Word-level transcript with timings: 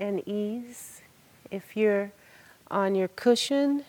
and 0.00 0.26
ease. 0.26 1.02
If 1.50 1.76
you're 1.76 2.10
on 2.70 2.94
your 2.94 3.08
cushion, 3.08 3.84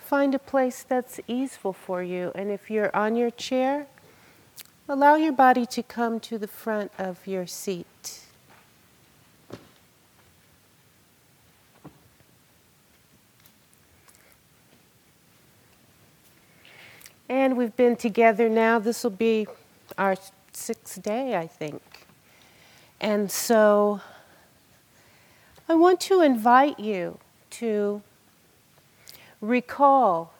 find 0.00 0.34
a 0.34 0.38
place 0.38 0.82
that's 0.82 1.20
easeful 1.28 1.72
for 1.72 2.02
you. 2.02 2.32
And 2.34 2.50
if 2.50 2.70
you're 2.70 2.94
on 2.96 3.14
your 3.14 3.30
chair, 3.30 3.86
allow 4.88 5.16
your 5.16 5.32
body 5.32 5.66
to 5.66 5.82
come 5.82 6.18
to 6.20 6.38
the 6.38 6.48
front 6.48 6.90
of 6.98 7.26
your 7.26 7.46
seat. 7.46 8.20
And 17.28 17.56
we've 17.56 17.74
been 17.76 17.96
together 17.96 18.48
now. 18.48 18.78
This 18.78 19.02
will 19.02 19.10
be 19.10 19.46
our 19.98 20.16
sixth 20.52 21.02
day, 21.02 21.36
I 21.36 21.46
think. 21.46 21.82
And 23.00 23.30
so 23.30 24.00
I 25.66 25.74
want 25.74 26.00
to 26.02 26.20
invite 26.20 26.78
you 26.78 27.18
to 27.50 28.02
recall 29.40 30.34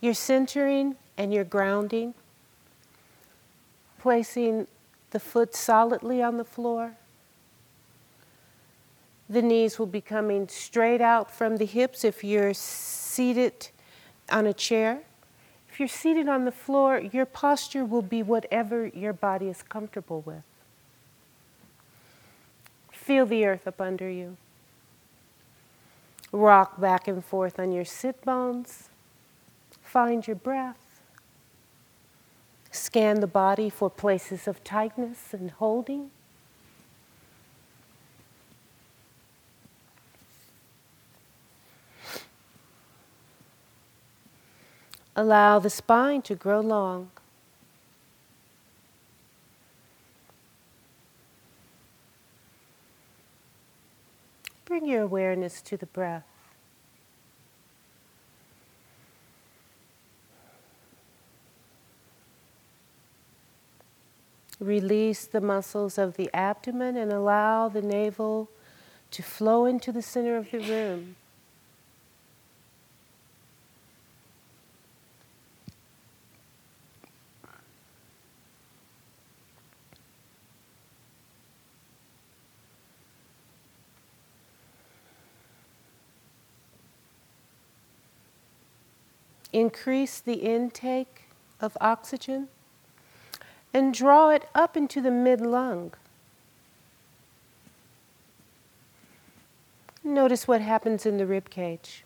your 0.00 0.14
centering 0.14 0.96
and 1.16 1.32
your 1.32 1.44
grounding, 1.44 2.14
placing 3.98 4.66
the 5.12 5.20
foot 5.20 5.54
solidly 5.54 6.20
on 6.20 6.36
the 6.36 6.44
floor. 6.44 6.96
The 9.28 9.40
knees 9.40 9.78
will 9.78 9.86
be 9.86 10.00
coming 10.00 10.48
straight 10.48 11.00
out 11.00 11.30
from 11.30 11.56
the 11.56 11.64
hips 11.64 12.04
if 12.04 12.24
you're 12.24 12.54
seated 12.54 13.68
on 14.30 14.46
a 14.46 14.52
chair. 14.52 15.02
If 15.70 15.78
you're 15.78 15.88
seated 15.88 16.28
on 16.28 16.44
the 16.44 16.52
floor, 16.52 16.98
your 16.98 17.24
posture 17.24 17.84
will 17.84 18.02
be 18.02 18.22
whatever 18.22 18.88
your 18.88 19.12
body 19.12 19.46
is 19.46 19.62
comfortable 19.62 20.22
with. 20.22 20.42
Feel 23.04 23.26
the 23.26 23.44
earth 23.44 23.68
up 23.68 23.82
under 23.82 24.08
you. 24.08 24.38
Rock 26.32 26.80
back 26.80 27.06
and 27.06 27.22
forth 27.22 27.60
on 27.60 27.70
your 27.70 27.84
sit 27.84 28.24
bones. 28.24 28.88
Find 29.82 30.26
your 30.26 30.36
breath. 30.36 31.02
Scan 32.70 33.20
the 33.20 33.26
body 33.26 33.68
for 33.68 33.90
places 33.90 34.48
of 34.48 34.64
tightness 34.64 35.34
and 35.34 35.50
holding. 35.50 36.12
Allow 45.14 45.58
the 45.58 45.68
spine 45.68 46.22
to 46.22 46.34
grow 46.34 46.60
long. 46.60 47.10
Your 54.84 55.02
awareness 55.02 55.62
to 55.62 55.78
the 55.78 55.86
breath. 55.86 56.26
Release 64.60 65.24
the 65.24 65.40
muscles 65.40 65.96
of 65.96 66.16
the 66.16 66.28
abdomen 66.34 66.96
and 66.98 67.10
allow 67.10 67.68
the 67.68 67.80
navel 67.80 68.50
to 69.10 69.22
flow 69.22 69.64
into 69.64 69.90
the 69.90 70.02
center 70.02 70.36
of 70.36 70.50
the 70.50 70.58
room. 70.58 71.16
Increase 89.54 90.20
the 90.20 90.34
intake 90.34 91.24
of 91.60 91.78
oxygen 91.80 92.48
and 93.72 93.94
draw 93.94 94.28
it 94.30 94.48
up 94.54 94.76
into 94.76 95.00
the 95.00 95.10
mid 95.10 95.40
lung. 95.40 95.92
Notice 100.02 100.46
what 100.46 100.60
happens 100.60 101.06
in 101.06 101.16
the 101.16 101.26
rib 101.26 101.48
cage. 101.48 102.04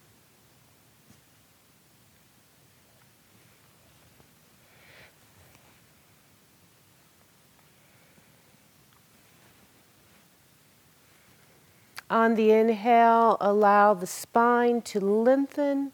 On 12.11 12.37
the 12.37 12.53
inhale, 12.53 13.37
allow 13.41 13.93
the 13.93 14.06
spine 14.06 14.81
to 14.83 15.01
lengthen 15.01 15.93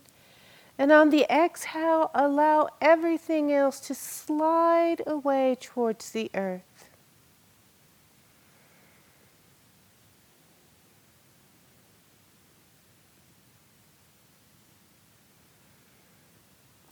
and 0.77 0.91
on 0.91 1.11
the 1.11 1.25
exhale, 1.33 2.11
allow 2.15 2.69
everything 2.81 3.53
else 3.53 3.79
to 3.81 3.95
slide 3.95 5.03
away 5.07 5.57
towards 5.61 6.11
the 6.11 6.31
earth. 6.35 6.91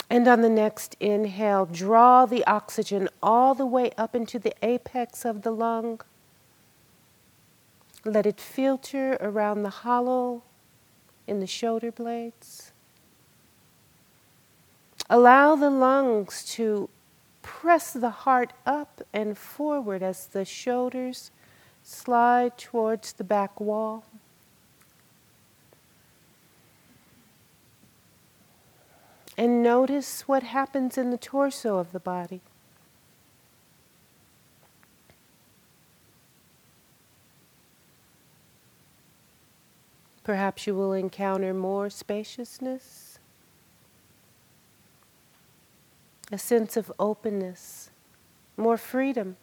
And 0.08 0.28
on 0.28 0.42
the 0.42 0.50
next 0.50 0.94
inhale, 1.00 1.64
draw 1.64 2.26
the 2.26 2.46
oxygen 2.46 3.08
all 3.22 3.54
the 3.54 3.64
way 3.64 3.92
up 3.96 4.14
into 4.14 4.38
the 4.38 4.54
apex 4.62 5.24
of 5.24 5.40
the 5.40 5.50
lung. 5.50 6.02
Let 8.04 8.26
it 8.26 8.38
filter 8.38 9.16
around 9.20 9.62
the 9.62 9.70
hollow 9.70 10.42
in 11.26 11.40
the 11.40 11.46
shoulder 11.46 11.90
blades. 11.90 12.71
Allow 15.12 15.56
the 15.56 15.68
lungs 15.68 16.42
to 16.54 16.88
press 17.42 17.92
the 17.92 18.08
heart 18.08 18.54
up 18.64 19.02
and 19.12 19.36
forward 19.36 20.02
as 20.02 20.24
the 20.24 20.46
shoulders 20.46 21.30
slide 21.82 22.56
towards 22.56 23.12
the 23.12 23.22
back 23.22 23.60
wall. 23.60 24.04
And 29.36 29.62
notice 29.62 30.26
what 30.26 30.44
happens 30.44 30.96
in 30.96 31.10
the 31.10 31.18
torso 31.18 31.76
of 31.76 31.92
the 31.92 32.00
body. 32.00 32.40
Perhaps 40.24 40.66
you 40.66 40.74
will 40.74 40.94
encounter 40.94 41.52
more 41.52 41.90
spaciousness 41.90 43.11
a 46.32 46.38
sense 46.38 46.78
of 46.78 46.90
openness, 46.98 47.90
more 48.56 48.78
freedom. 48.78 49.36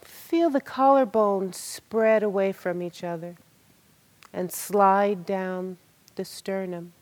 Feel 0.00 0.48
the 0.48 0.62
collarbones 0.62 1.56
spread 1.56 2.22
away 2.22 2.52
from 2.52 2.80
each 2.80 3.04
other 3.04 3.36
and 4.32 4.50
slide 4.50 5.26
down 5.26 5.76
the 6.14 6.24
sternum, 6.24 6.94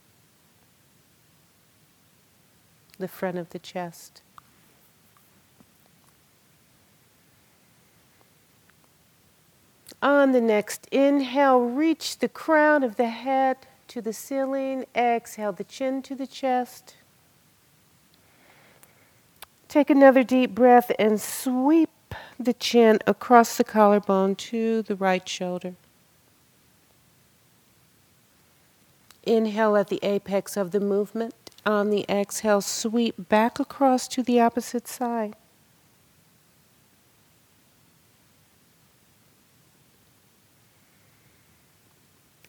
the 2.98 3.06
front 3.06 3.38
of 3.38 3.50
the 3.50 3.58
chest. 3.60 4.22
On 10.02 10.32
the 10.32 10.40
next 10.40 10.88
inhale, 10.90 11.60
reach 11.60 12.18
the 12.18 12.28
crown 12.28 12.82
of 12.82 12.96
the 12.96 13.08
head 13.08 13.67
to 13.88 14.00
the 14.00 14.12
ceiling. 14.12 14.84
Exhale 14.94 15.52
the 15.52 15.64
chin 15.64 16.02
to 16.02 16.14
the 16.14 16.26
chest. 16.26 16.96
Take 19.68 19.90
another 19.90 20.22
deep 20.22 20.54
breath 20.54 20.90
and 20.98 21.20
sweep 21.20 21.90
the 22.38 22.54
chin 22.54 22.98
across 23.06 23.56
the 23.56 23.64
collarbone 23.64 24.34
to 24.36 24.82
the 24.82 24.96
right 24.96 25.28
shoulder. 25.28 25.74
Inhale 29.24 29.76
at 29.76 29.88
the 29.88 30.00
apex 30.02 30.56
of 30.56 30.70
the 30.70 30.80
movement. 30.80 31.34
On 31.66 31.90
the 31.90 32.06
exhale, 32.08 32.62
sweep 32.62 33.28
back 33.28 33.58
across 33.58 34.08
to 34.08 34.22
the 34.22 34.40
opposite 34.40 34.88
side. 34.88 35.36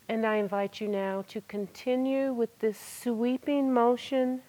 And 0.09 0.25
I 0.25 0.37
invite 0.37 0.81
you 0.81 0.87
now 0.87 1.23
to 1.27 1.41
continue 1.41 2.33
with 2.33 2.57
this 2.57 2.79
sweeping 2.79 3.71
motion, 3.71 4.41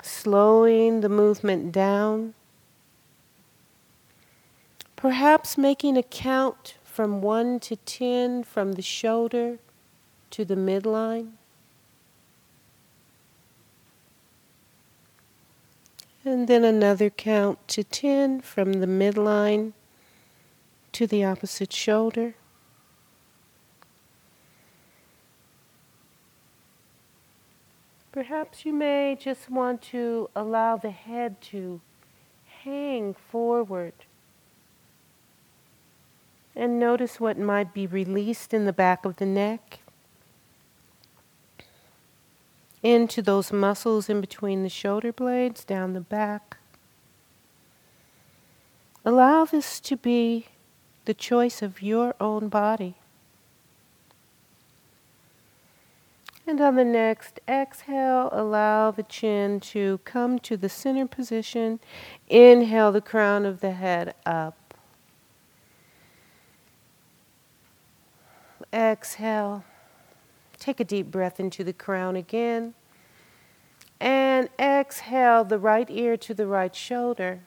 slowing 0.00 1.00
the 1.00 1.08
movement 1.08 1.72
down, 1.72 2.34
perhaps 4.94 5.58
making 5.58 5.96
a 5.96 6.04
count 6.04 6.76
from 6.84 7.20
1 7.20 7.58
to 7.58 7.74
10 7.74 8.44
from 8.44 8.74
the 8.74 8.82
shoulder 8.82 9.58
to 10.30 10.44
the 10.44 10.54
midline. 10.54 11.32
And 16.24 16.46
then 16.46 16.62
another 16.62 17.10
count 17.10 17.66
to 17.68 17.82
10 17.82 18.40
from 18.42 18.74
the 18.74 18.86
midline 18.86 19.72
to 20.92 21.08
the 21.08 21.24
opposite 21.24 21.72
shoulder. 21.72 22.36
Perhaps 28.12 28.66
you 28.66 28.74
may 28.74 29.16
just 29.18 29.48
want 29.48 29.80
to 29.80 30.28
allow 30.36 30.76
the 30.76 30.90
head 30.90 31.40
to 31.40 31.80
hang 32.62 33.14
forward. 33.14 33.94
And 36.54 36.78
notice 36.78 37.18
what 37.18 37.38
might 37.38 37.72
be 37.72 37.86
released 37.86 38.52
in 38.52 38.66
the 38.66 38.72
back 38.72 39.06
of 39.06 39.16
the 39.16 39.24
neck 39.24 39.80
into 42.82 43.22
those 43.22 43.50
muscles 43.52 44.10
in 44.10 44.20
between 44.20 44.62
the 44.62 44.68
shoulder 44.68 45.12
blades, 45.12 45.64
down 45.64 45.94
the 45.94 46.00
back. 46.00 46.58
Allow 49.04 49.46
this 49.46 49.80
to 49.80 49.96
be 49.96 50.46
the 51.06 51.14
choice 51.14 51.62
of 51.62 51.80
your 51.80 52.14
own 52.20 52.48
body. 52.48 52.96
And 56.52 56.60
on 56.60 56.76
the 56.76 56.84
next 56.84 57.40
exhale, 57.48 58.28
allow 58.30 58.90
the 58.90 59.04
chin 59.04 59.58
to 59.60 60.00
come 60.04 60.38
to 60.40 60.54
the 60.54 60.68
center 60.68 61.06
position. 61.06 61.80
Inhale 62.28 62.92
the 62.92 63.00
crown 63.00 63.46
of 63.46 63.62
the 63.62 63.70
head 63.70 64.14
up. 64.26 64.74
Exhale. 68.70 69.64
Take 70.58 70.78
a 70.78 70.84
deep 70.84 71.10
breath 71.10 71.40
into 71.40 71.64
the 71.64 71.72
crown 71.72 72.16
again. 72.16 72.74
And 73.98 74.50
exhale 74.58 75.44
the 75.44 75.58
right 75.58 75.88
ear 75.88 76.18
to 76.18 76.34
the 76.34 76.46
right 76.46 76.76
shoulder. 76.76 77.40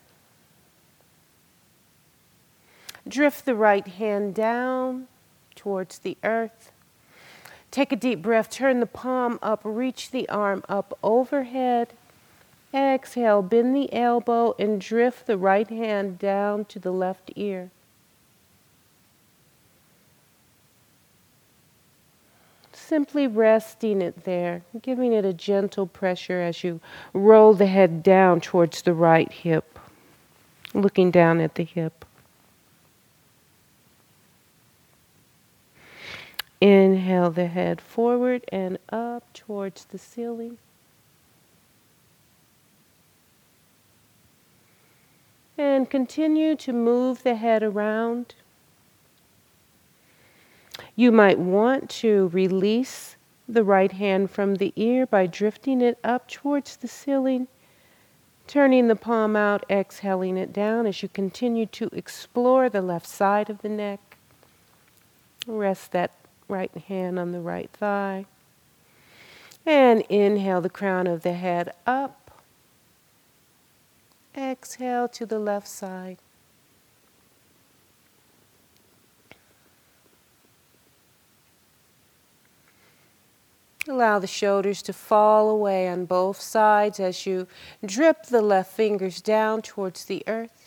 Drift 3.08 3.46
the 3.46 3.54
right 3.54 3.88
hand 3.88 4.34
down 4.34 5.06
towards 5.54 6.00
the 6.00 6.18
earth. 6.24 6.72
Take 7.76 7.92
a 7.92 7.98
deep 7.98 8.22
breath, 8.22 8.50
turn 8.50 8.80
the 8.80 8.86
palm 8.86 9.38
up, 9.42 9.60
reach 9.66 10.12
the 10.12 10.30
arm 10.30 10.64
up 10.70 10.98
overhead. 11.04 11.90
Exhale, 12.74 13.42
bend 13.42 13.76
the 13.76 13.92
elbow 13.92 14.56
and 14.58 14.80
drift 14.80 15.28
the 15.28 15.38
right 15.38 15.68
hand 15.68 16.18
down 16.18 16.64
to 16.64 16.80
the 16.80 16.94
left 16.94 17.34
ear. 17.36 17.72
Simply 22.72 23.28
resting 23.28 24.02
it 24.02 24.24
there, 24.24 24.62
giving 24.82 25.12
it 25.12 25.26
a 25.26 25.34
gentle 25.34 25.86
pressure 25.86 26.40
as 26.40 26.64
you 26.64 26.80
roll 27.12 27.54
the 27.54 27.66
head 27.66 28.02
down 28.02 28.40
towards 28.40 28.84
the 28.84 28.94
right 28.94 29.30
hip, 29.30 29.78
looking 30.74 31.12
down 31.12 31.42
at 31.42 31.56
the 31.56 31.66
hip. 31.66 32.05
Inhale 36.66 37.30
the 37.30 37.46
head 37.46 37.80
forward 37.80 38.44
and 38.52 38.80
up 38.90 39.32
towards 39.36 39.86
the 39.86 40.00
ceiling. 40.00 40.58
And 45.60 45.88
continue 45.88 46.56
to 46.56 46.74
move 46.74 47.22
the 47.22 47.36
head 47.36 47.62
around. 47.62 48.34
You 50.96 51.12
might 51.12 51.38
want 51.38 51.88
to 52.02 52.30
release 52.30 53.16
the 53.48 53.64
right 53.64 53.92
hand 53.92 54.32
from 54.32 54.56
the 54.56 54.74
ear 54.76 55.06
by 55.06 55.28
drifting 55.28 55.82
it 55.82 56.00
up 56.04 56.28
towards 56.28 56.78
the 56.78 56.88
ceiling, 56.88 57.48
turning 58.48 58.88
the 58.88 58.96
palm 58.96 59.36
out, 59.36 59.64
exhaling 59.70 60.36
it 60.36 60.52
down 60.52 60.88
as 60.88 61.04
you 61.04 61.10
continue 61.10 61.68
to 61.68 61.92
explore 61.94 62.70
the 62.70 62.82
left 62.82 63.06
side 63.06 63.52
of 63.52 63.62
the 63.62 63.70
neck. 63.70 64.18
Rest 65.46 65.92
that 65.92 66.10
right 66.48 66.76
hand 66.88 67.20
on 67.20 67.32
the 67.32 67.40
right 67.40 67.70
thigh. 67.72 68.26
And 69.66 70.02
inhale 70.10 70.62
the 70.62 70.70
crown 70.70 71.08
of 71.08 71.24
the 71.24 71.34
head 71.34 71.74
up. 71.88 72.40
Exhale 74.38 75.08
to 75.10 75.26
the 75.26 75.40
left 75.40 75.68
side. 75.68 76.18
Allow 83.88 84.18
the 84.18 84.28
shoulders 84.28 84.82
to 84.84 84.94
fall 84.94 85.50
away 85.50 85.88
on 85.88 86.06
both 86.06 86.42
sides 86.42 87.00
as 87.00 87.26
you 87.28 87.48
drip 87.86 88.26
the 88.26 88.42
left 88.42 88.72
fingers 88.72 89.22
down 89.22 89.62
towards 89.62 90.06
the 90.06 90.24
earth. 90.26 90.65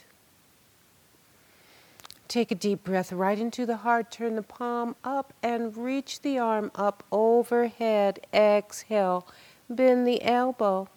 Take 2.28 2.50
a 2.50 2.54
deep 2.54 2.84
breath 2.84 3.10
right 3.10 3.38
into 3.38 3.64
the 3.64 3.78
heart. 3.78 4.10
Turn 4.10 4.36
the 4.36 4.42
palm 4.42 4.96
up 5.02 5.32
and 5.42 5.74
reach 5.74 6.20
the 6.20 6.38
arm 6.38 6.70
up 6.74 7.02
overhead. 7.10 8.20
Exhale. 8.34 9.26
Bend 9.70 10.06
the 10.06 10.22
elbow 10.22 10.88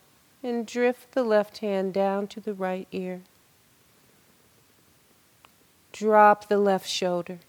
and 0.44 0.68
drift 0.68 1.14
the 1.14 1.24
left 1.24 1.60
hand 1.60 1.94
down 1.94 2.28
to 2.28 2.42
the 2.42 2.54
right 2.54 2.88
ear. 2.92 3.22
Drop 5.94 6.50
the 6.50 6.58
left 6.58 6.90
shoulder. 6.90 7.40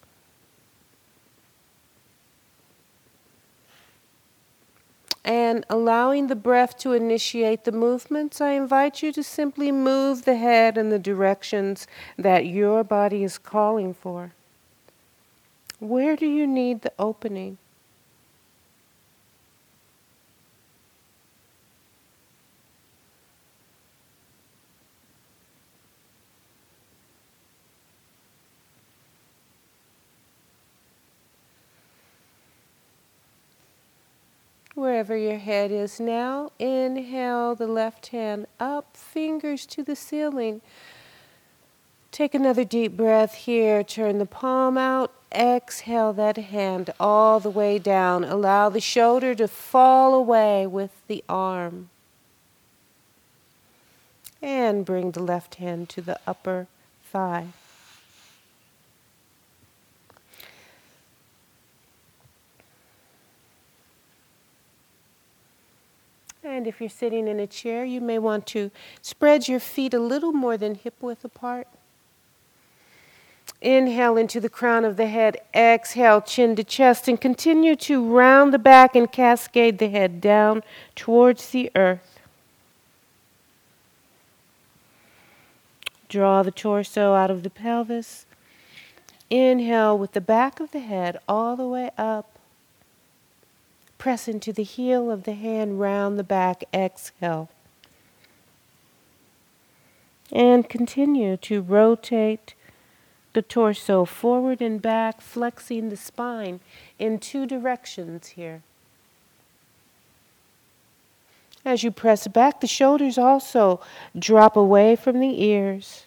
And 5.24 5.64
allowing 5.70 6.26
the 6.26 6.36
breath 6.36 6.76
to 6.78 6.92
initiate 6.92 7.64
the 7.64 7.72
movements, 7.72 8.40
I 8.40 8.50
invite 8.52 9.02
you 9.02 9.12
to 9.12 9.22
simply 9.22 9.70
move 9.70 10.24
the 10.24 10.36
head 10.36 10.76
in 10.76 10.88
the 10.88 10.98
directions 10.98 11.86
that 12.18 12.46
your 12.46 12.82
body 12.82 13.22
is 13.22 13.38
calling 13.38 13.94
for. 13.94 14.32
Where 15.78 16.16
do 16.16 16.26
you 16.26 16.46
need 16.46 16.82
the 16.82 16.92
opening? 16.98 17.58
Wherever 34.82 35.16
your 35.16 35.38
head 35.38 35.70
is 35.70 36.00
now. 36.00 36.50
Inhale 36.58 37.54
the 37.54 37.68
left 37.68 38.08
hand 38.08 38.46
up, 38.58 38.96
fingers 38.96 39.64
to 39.66 39.84
the 39.84 39.94
ceiling. 39.94 40.60
Take 42.10 42.34
another 42.34 42.64
deep 42.64 42.96
breath 42.96 43.34
here. 43.34 43.84
Turn 43.84 44.18
the 44.18 44.26
palm 44.26 44.76
out. 44.76 45.12
Exhale 45.32 46.12
that 46.14 46.36
hand 46.36 46.90
all 46.98 47.38
the 47.38 47.48
way 47.48 47.78
down. 47.78 48.24
Allow 48.24 48.68
the 48.70 48.80
shoulder 48.80 49.36
to 49.36 49.46
fall 49.46 50.14
away 50.14 50.66
with 50.66 50.90
the 51.06 51.22
arm. 51.28 51.88
And 54.42 54.84
bring 54.84 55.12
the 55.12 55.22
left 55.22 55.54
hand 55.54 55.88
to 55.90 56.02
the 56.02 56.18
upper 56.26 56.66
thigh. 57.04 57.46
And 66.44 66.66
if 66.66 66.80
you're 66.80 66.90
sitting 66.90 67.28
in 67.28 67.38
a 67.38 67.46
chair, 67.46 67.84
you 67.84 68.00
may 68.00 68.18
want 68.18 68.46
to 68.48 68.70
spread 69.00 69.46
your 69.46 69.60
feet 69.60 69.94
a 69.94 70.00
little 70.00 70.32
more 70.32 70.56
than 70.56 70.74
hip 70.74 70.94
width 71.00 71.24
apart. 71.24 71.68
Inhale 73.60 74.16
into 74.16 74.40
the 74.40 74.48
crown 74.48 74.84
of 74.84 74.96
the 74.96 75.06
head. 75.06 75.36
Exhale, 75.54 76.20
chin 76.20 76.56
to 76.56 76.64
chest, 76.64 77.06
and 77.06 77.20
continue 77.20 77.76
to 77.76 78.04
round 78.04 78.52
the 78.52 78.58
back 78.58 78.96
and 78.96 79.10
cascade 79.10 79.78
the 79.78 79.88
head 79.88 80.20
down 80.20 80.64
towards 80.96 81.50
the 81.50 81.70
earth. 81.76 82.18
Draw 86.08 86.42
the 86.42 86.50
torso 86.50 87.14
out 87.14 87.30
of 87.30 87.44
the 87.44 87.50
pelvis. 87.50 88.26
Inhale 89.30 89.96
with 89.96 90.12
the 90.12 90.20
back 90.20 90.58
of 90.58 90.72
the 90.72 90.80
head 90.80 91.18
all 91.28 91.56
the 91.56 91.66
way 91.66 91.90
up. 91.96 92.31
Press 94.02 94.26
into 94.26 94.52
the 94.52 94.64
heel 94.64 95.12
of 95.12 95.22
the 95.22 95.34
hand 95.34 95.78
round 95.78 96.18
the 96.18 96.24
back. 96.24 96.64
Exhale. 96.74 97.48
And 100.32 100.68
continue 100.68 101.36
to 101.36 101.62
rotate 101.62 102.54
the 103.32 103.42
torso 103.42 104.04
forward 104.04 104.60
and 104.60 104.82
back, 104.82 105.20
flexing 105.20 105.88
the 105.88 105.96
spine 105.96 106.58
in 106.98 107.20
two 107.20 107.46
directions 107.46 108.30
here. 108.30 108.62
As 111.64 111.84
you 111.84 111.92
press 111.92 112.26
back, 112.26 112.60
the 112.60 112.66
shoulders 112.66 113.18
also 113.18 113.80
drop 114.18 114.56
away 114.56 114.96
from 114.96 115.20
the 115.20 115.44
ears. 115.44 116.06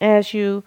As 0.00 0.34
you 0.34 0.64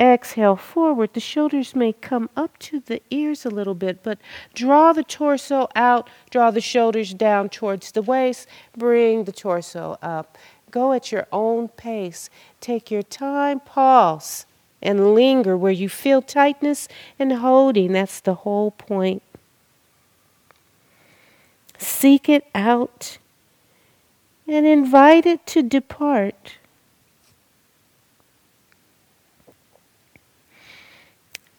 exhale 0.00 0.56
forward, 0.56 1.14
the 1.14 1.20
shoulders 1.20 1.74
may 1.74 1.92
come 1.92 2.28
up 2.36 2.58
to 2.58 2.80
the 2.80 3.00
ears 3.10 3.44
a 3.44 3.50
little 3.50 3.74
bit, 3.74 4.02
but 4.02 4.18
draw 4.54 4.92
the 4.92 5.04
torso 5.04 5.68
out, 5.74 6.08
draw 6.30 6.50
the 6.50 6.60
shoulders 6.60 7.14
down 7.14 7.48
towards 7.48 7.92
the 7.92 8.02
waist, 8.02 8.48
bring 8.76 9.24
the 9.24 9.32
torso 9.32 9.98
up. 10.02 10.36
Go 10.70 10.92
at 10.92 11.12
your 11.12 11.28
own 11.30 11.68
pace. 11.68 12.28
Take 12.60 12.90
your 12.90 13.04
time, 13.04 13.60
pause, 13.60 14.44
and 14.82 15.14
linger 15.14 15.56
where 15.56 15.70
you 15.70 15.88
feel 15.88 16.20
tightness 16.20 16.88
and 17.18 17.32
holding. 17.34 17.92
That's 17.92 18.18
the 18.18 18.34
whole 18.34 18.72
point. 18.72 19.22
Seek 21.78 22.28
it 22.28 22.46
out 22.54 23.18
and 24.48 24.66
invite 24.66 25.26
it 25.26 25.46
to 25.46 25.62
depart. 25.62 26.58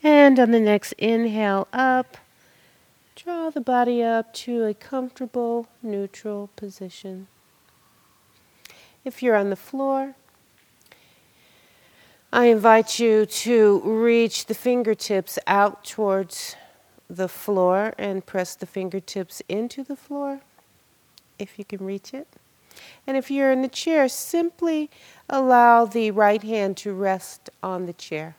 And 0.05 0.39
on 0.39 0.51
the 0.51 0.59
next 0.59 0.91
inhale 1.00 1.67
up, 1.74 2.17
draw 3.15 3.50
the 3.50 3.59
body 3.59 4.03
up 4.03 4.35
to 4.35 4.63
a 4.65 4.75
comfortable 4.75 5.67
neutral 5.81 6.51
position. 6.55 7.25
If 9.03 9.24
you're 9.24 9.35
on 9.35 9.50
the 9.50 9.55
floor, 9.55 10.13
I 12.31 12.45
invite 12.45 13.00
you 13.00 13.25
to 13.25 13.81
reach 13.83 14.45
the 14.45 14.53
fingertips 14.53 15.39
out 15.47 15.83
towards 15.83 16.55
the 17.09 17.27
floor 17.27 17.95
and 17.97 18.24
press 18.24 18.53
the 18.53 18.67
fingertips 18.67 19.41
into 19.50 19.83
the 19.83 19.95
floor 19.95 20.41
if 21.39 21.57
you 21.57 21.65
can 21.65 21.83
reach 21.83 22.13
it. 22.13 22.27
And 23.07 23.17
if 23.17 23.31
you're 23.31 23.51
in 23.51 23.63
the 23.63 23.67
chair, 23.67 24.07
simply 24.07 24.91
allow 25.27 25.85
the 25.85 26.12
right 26.12 26.43
hand 26.43 26.77
to 26.77 26.93
rest 26.93 27.50
on 27.63 27.88
the 27.88 27.93
chair. 27.93 28.35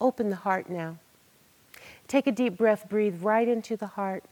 Open 0.00 0.30
the 0.30 0.36
heart 0.36 0.70
now. 0.70 0.96
Take 2.08 2.26
a 2.26 2.32
deep 2.32 2.56
breath, 2.56 2.88
breathe 2.88 3.22
right 3.22 3.46
into 3.46 3.76
the 3.76 3.86
heart. 3.86 4.24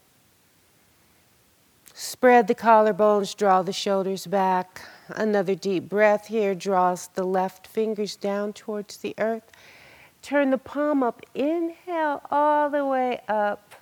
Spread 1.94 2.46
the 2.46 2.54
collarbones, 2.54 3.36
draw 3.36 3.62
the 3.62 3.72
shoulders 3.72 4.26
back. 4.26 4.82
Another 5.08 5.54
deep 5.54 5.88
breath 5.88 6.26
here 6.28 6.54
draws 6.54 7.08
the 7.08 7.24
left 7.24 7.66
fingers 7.66 8.16
down 8.16 8.52
towards 8.52 8.98
the 8.98 9.14
earth. 9.18 9.50
Turn 10.22 10.50
the 10.50 10.58
palm 10.58 11.02
up. 11.02 11.24
Inhale 11.34 12.22
all 12.30 12.70
the 12.70 12.86
way 12.86 13.20
up. 13.28 13.74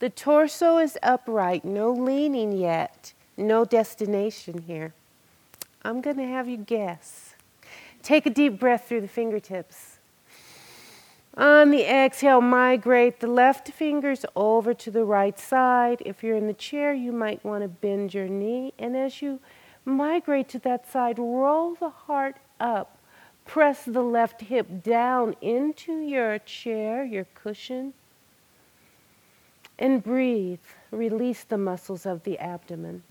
The 0.00 0.10
torso 0.10 0.78
is 0.78 0.98
upright, 1.02 1.64
no 1.64 1.90
leaning 1.90 2.52
yet, 2.52 3.12
no 3.36 3.64
destination 3.64 4.64
here. 4.66 4.92
I'm 5.82 6.00
going 6.00 6.16
to 6.16 6.26
have 6.26 6.48
you 6.48 6.58
guess. 6.58 7.34
Take 8.02 8.26
a 8.26 8.30
deep 8.30 8.58
breath 8.58 8.86
through 8.88 9.00
the 9.00 9.08
fingertips. 9.08 9.93
On 11.36 11.70
the 11.70 11.84
exhale, 11.84 12.40
migrate 12.40 13.18
the 13.18 13.26
left 13.26 13.68
fingers 13.68 14.24
over 14.36 14.72
to 14.72 14.90
the 14.90 15.04
right 15.04 15.38
side. 15.38 16.00
If 16.06 16.22
you're 16.22 16.36
in 16.36 16.46
the 16.46 16.54
chair, 16.54 16.94
you 16.94 17.10
might 17.10 17.44
want 17.44 17.62
to 17.62 17.68
bend 17.68 18.14
your 18.14 18.28
knee. 18.28 18.72
And 18.78 18.96
as 18.96 19.20
you 19.20 19.40
migrate 19.84 20.48
to 20.50 20.60
that 20.60 20.88
side, 20.88 21.18
roll 21.18 21.74
the 21.74 21.90
heart 21.90 22.36
up. 22.60 22.98
Press 23.44 23.84
the 23.84 24.02
left 24.02 24.42
hip 24.42 24.82
down 24.82 25.34
into 25.40 26.00
your 26.00 26.38
chair, 26.38 27.04
your 27.04 27.26
cushion. 27.34 27.94
And 29.76 30.04
breathe. 30.04 30.60
Release 30.92 31.42
the 31.42 31.58
muscles 31.58 32.06
of 32.06 32.22
the 32.22 32.38
abdomen. 32.38 33.02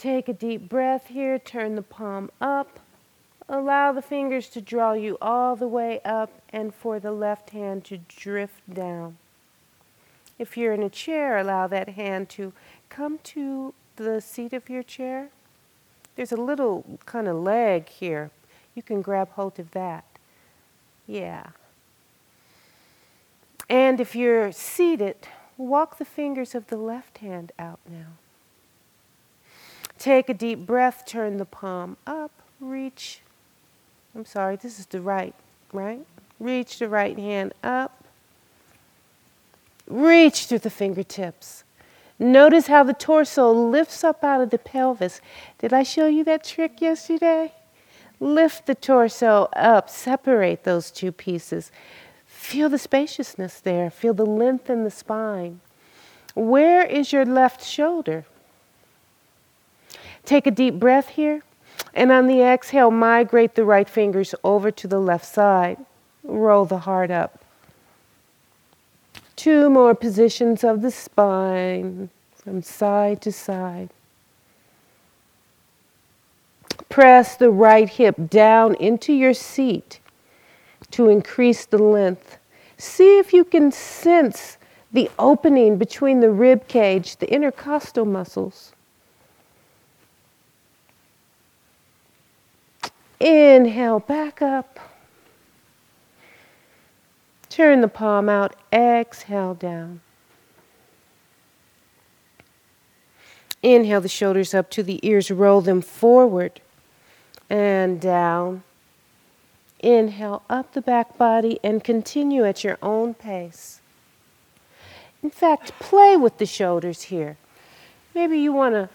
Take 0.00 0.30
a 0.30 0.32
deep 0.32 0.66
breath 0.66 1.08
here, 1.08 1.38
turn 1.38 1.74
the 1.74 1.82
palm 1.82 2.30
up. 2.40 2.80
Allow 3.50 3.92
the 3.92 4.00
fingers 4.00 4.48
to 4.48 4.62
draw 4.62 4.94
you 4.94 5.18
all 5.20 5.56
the 5.56 5.68
way 5.68 6.00
up 6.06 6.30
and 6.48 6.74
for 6.74 6.98
the 6.98 7.12
left 7.12 7.50
hand 7.50 7.84
to 7.84 7.98
drift 8.08 8.62
down. 8.72 9.18
If 10.38 10.56
you're 10.56 10.72
in 10.72 10.82
a 10.82 10.88
chair, 10.88 11.36
allow 11.36 11.66
that 11.66 11.90
hand 11.90 12.30
to 12.30 12.54
come 12.88 13.18
to 13.24 13.74
the 13.96 14.22
seat 14.22 14.54
of 14.54 14.70
your 14.70 14.82
chair. 14.82 15.28
There's 16.16 16.32
a 16.32 16.36
little 16.36 16.98
kind 17.04 17.28
of 17.28 17.36
leg 17.36 17.90
here. 17.90 18.30
You 18.74 18.82
can 18.82 19.02
grab 19.02 19.28
hold 19.32 19.58
of 19.58 19.72
that. 19.72 20.06
Yeah. 21.06 21.48
And 23.68 24.00
if 24.00 24.16
you're 24.16 24.50
seated, 24.50 25.28
walk 25.58 25.98
the 25.98 26.06
fingers 26.06 26.54
of 26.54 26.68
the 26.68 26.78
left 26.78 27.18
hand 27.18 27.52
out 27.58 27.80
now. 27.86 28.12
Take 30.00 30.30
a 30.30 30.34
deep 30.34 30.60
breath, 30.60 31.04
turn 31.04 31.36
the 31.36 31.44
palm 31.44 31.98
up, 32.06 32.30
reach. 32.58 33.20
I'm 34.14 34.24
sorry, 34.24 34.56
this 34.56 34.80
is 34.80 34.86
the 34.86 35.02
right, 35.02 35.34
right? 35.74 36.06
Reach 36.38 36.78
the 36.78 36.88
right 36.88 37.18
hand 37.18 37.52
up. 37.62 38.02
Reach 39.86 40.46
through 40.46 40.60
the 40.60 40.70
fingertips. 40.70 41.64
Notice 42.18 42.68
how 42.68 42.82
the 42.82 42.94
torso 42.94 43.52
lifts 43.52 44.02
up 44.02 44.24
out 44.24 44.40
of 44.40 44.48
the 44.48 44.56
pelvis. 44.56 45.20
Did 45.58 45.74
I 45.74 45.82
show 45.82 46.06
you 46.06 46.24
that 46.24 46.44
trick 46.44 46.80
yesterday? 46.80 47.52
Lift 48.20 48.64
the 48.64 48.74
torso 48.74 49.50
up, 49.54 49.90
separate 49.90 50.64
those 50.64 50.90
two 50.90 51.12
pieces. 51.12 51.70
Feel 52.26 52.70
the 52.70 52.78
spaciousness 52.78 53.60
there, 53.60 53.90
feel 53.90 54.14
the 54.14 54.24
length 54.24 54.70
in 54.70 54.84
the 54.84 54.90
spine. 54.90 55.60
Where 56.34 56.86
is 56.86 57.12
your 57.12 57.26
left 57.26 57.62
shoulder? 57.62 58.24
Take 60.24 60.46
a 60.46 60.50
deep 60.50 60.78
breath 60.78 61.08
here. 61.10 61.42
And 61.94 62.12
on 62.12 62.26
the 62.26 62.42
exhale, 62.42 62.90
migrate 62.90 63.54
the 63.54 63.64
right 63.64 63.88
fingers 63.88 64.34
over 64.44 64.70
to 64.70 64.86
the 64.86 65.00
left 65.00 65.26
side. 65.26 65.78
Roll 66.22 66.64
the 66.64 66.80
heart 66.80 67.10
up. 67.10 67.44
Two 69.36 69.70
more 69.70 69.94
positions 69.94 70.62
of 70.62 70.82
the 70.82 70.90
spine 70.90 72.10
from 72.34 72.62
side 72.62 73.22
to 73.22 73.32
side. 73.32 73.90
Press 76.88 77.36
the 77.36 77.50
right 77.50 77.88
hip 77.88 78.16
down 78.28 78.74
into 78.74 79.12
your 79.12 79.32
seat 79.32 80.00
to 80.90 81.08
increase 81.08 81.64
the 81.64 81.78
length. 81.78 82.38
See 82.76 83.18
if 83.18 83.32
you 83.32 83.44
can 83.44 83.70
sense 83.72 84.58
the 84.92 85.10
opening 85.18 85.78
between 85.78 86.20
the 86.20 86.30
rib 86.30 86.66
cage, 86.66 87.16
the 87.16 87.32
intercostal 87.32 88.04
muscles. 88.04 88.72
Inhale, 93.20 94.00
back 94.00 94.40
up. 94.40 94.80
Turn 97.50 97.82
the 97.82 97.88
palm 97.88 98.30
out, 98.30 98.56
exhale 98.72 99.54
down. 99.54 100.00
Inhale 103.62 104.00
the 104.00 104.08
shoulders 104.08 104.54
up 104.54 104.70
to 104.70 104.82
the 104.82 105.06
ears, 105.06 105.30
roll 105.30 105.60
them 105.60 105.82
forward 105.82 106.62
and 107.50 108.00
down. 108.00 108.62
Inhale 109.80 110.42
up 110.48 110.72
the 110.72 110.80
back 110.80 111.18
body 111.18 111.58
and 111.62 111.84
continue 111.84 112.44
at 112.44 112.64
your 112.64 112.78
own 112.82 113.12
pace. 113.12 113.80
In 115.22 115.30
fact, 115.30 115.78
play 115.78 116.16
with 116.16 116.38
the 116.38 116.46
shoulders 116.46 117.02
here. 117.02 117.36
Maybe 118.14 118.38
you 118.38 118.52
want 118.52 118.74
to 118.74 118.88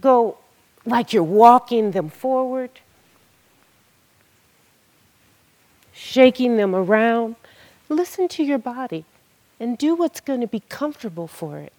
go 0.00 0.38
like 0.84 1.12
you're 1.12 1.22
walking 1.22 1.92
them 1.92 2.10
forward 2.10 2.80
shaking 5.94 6.56
them 6.56 6.74
around. 6.74 7.36
Listen 7.88 8.28
to 8.28 8.42
your 8.42 8.58
body 8.58 9.04
and 9.60 9.78
do 9.78 9.94
what's 9.94 10.20
going 10.20 10.40
to 10.40 10.46
be 10.46 10.60
comfortable 10.68 11.28
for 11.28 11.58
it. 11.58 11.72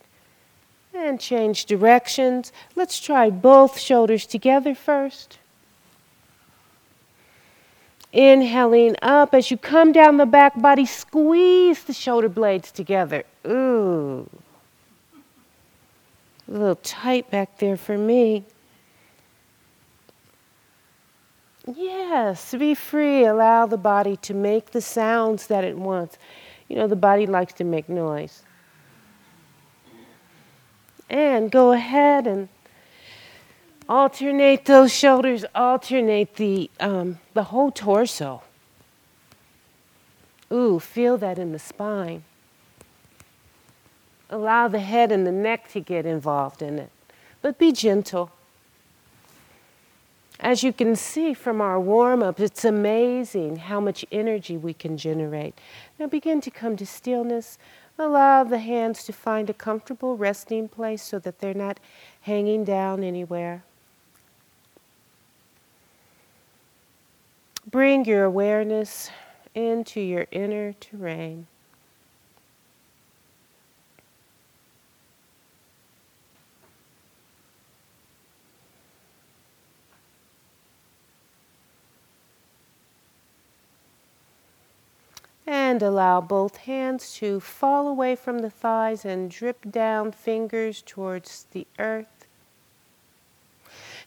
And 0.93 1.19
change 1.19 1.65
directions. 1.65 2.53
Let's 2.75 2.99
try 2.99 3.29
both 3.29 3.77
shoulders 3.77 4.25
together 4.25 4.73
first. 4.73 5.39
Inhaling 8.13 8.95
up 9.01 9.33
as 9.33 9.51
you 9.51 9.57
come 9.57 9.91
down 9.91 10.15
the 10.15 10.25
back 10.25 10.59
body, 10.61 10.85
squeeze 10.85 11.83
the 11.83 11.91
shoulder 11.91 12.29
blades 12.29 12.71
together. 12.71 13.25
Ooh. 13.45 14.29
A 16.47 16.51
little 16.51 16.77
tight 16.77 17.29
back 17.29 17.57
there 17.57 17.75
for 17.75 17.97
me. 17.97 18.45
Yes, 21.73 22.53
be 22.53 22.75
free. 22.75 23.25
Allow 23.25 23.65
the 23.65 23.77
body 23.77 24.17
to 24.17 24.33
make 24.33 24.71
the 24.71 24.81
sounds 24.81 25.47
that 25.47 25.63
it 25.63 25.77
wants. 25.77 26.17
You 26.67 26.75
know, 26.75 26.87
the 26.87 26.95
body 26.95 27.25
likes 27.25 27.53
to 27.53 27.63
make 27.63 27.89
noise. 27.89 28.43
And 31.09 31.51
go 31.51 31.71
ahead 31.71 32.27
and 32.27 32.49
alternate 33.87 34.65
those 34.65 34.93
shoulders, 34.93 35.45
alternate 35.53 36.35
the, 36.35 36.69
um, 36.79 37.19
the 37.33 37.43
whole 37.43 37.71
torso. 37.71 38.41
Ooh, 40.51 40.79
feel 40.79 41.17
that 41.17 41.39
in 41.39 41.51
the 41.51 41.59
spine. 41.59 42.23
Allow 44.29 44.67
the 44.67 44.79
head 44.79 45.11
and 45.11 45.25
the 45.25 45.31
neck 45.31 45.69
to 45.69 45.79
get 45.79 46.05
involved 46.05 46.61
in 46.61 46.79
it, 46.79 46.89
but 47.41 47.59
be 47.59 47.71
gentle. 47.71 48.31
As 50.39 50.63
you 50.63 50.73
can 50.73 50.95
see 50.95 51.33
from 51.33 51.61
our 51.61 51.79
warm 51.79 52.21
up, 52.21 52.39
it's 52.39 52.65
amazing 52.65 53.55
how 53.55 53.79
much 53.79 54.05
energy 54.11 54.57
we 54.57 54.73
can 54.73 54.97
generate. 54.97 55.57
Now 55.97 56.07
begin 56.07 56.41
to 56.41 56.51
come 56.51 56.75
to 56.77 56.85
stillness. 56.85 57.57
Allow 57.97 58.43
the 58.43 58.59
hands 58.59 59.05
to 59.05 59.13
find 59.13 59.49
a 59.49 59.53
comfortable 59.53 60.17
resting 60.17 60.67
place 60.67 61.01
so 61.01 61.19
that 61.19 61.39
they're 61.39 61.53
not 61.53 61.79
hanging 62.21 62.65
down 62.65 63.03
anywhere. 63.03 63.63
Bring 67.71 68.05
your 68.05 68.25
awareness 68.25 69.09
into 69.55 70.01
your 70.01 70.27
inner 70.31 70.73
terrain. 70.73 71.47
And 85.67 85.81
allow 85.81 86.21
both 86.21 86.57
hands 86.57 87.15
to 87.15 87.39
fall 87.39 87.87
away 87.87 88.15
from 88.15 88.37
the 88.39 88.51
thighs 88.51 89.03
and 89.03 89.31
drip 89.31 89.71
down 89.71 90.11
fingers 90.11 90.83
towards 90.85 91.47
the 91.53 91.65
earth. 91.79 92.27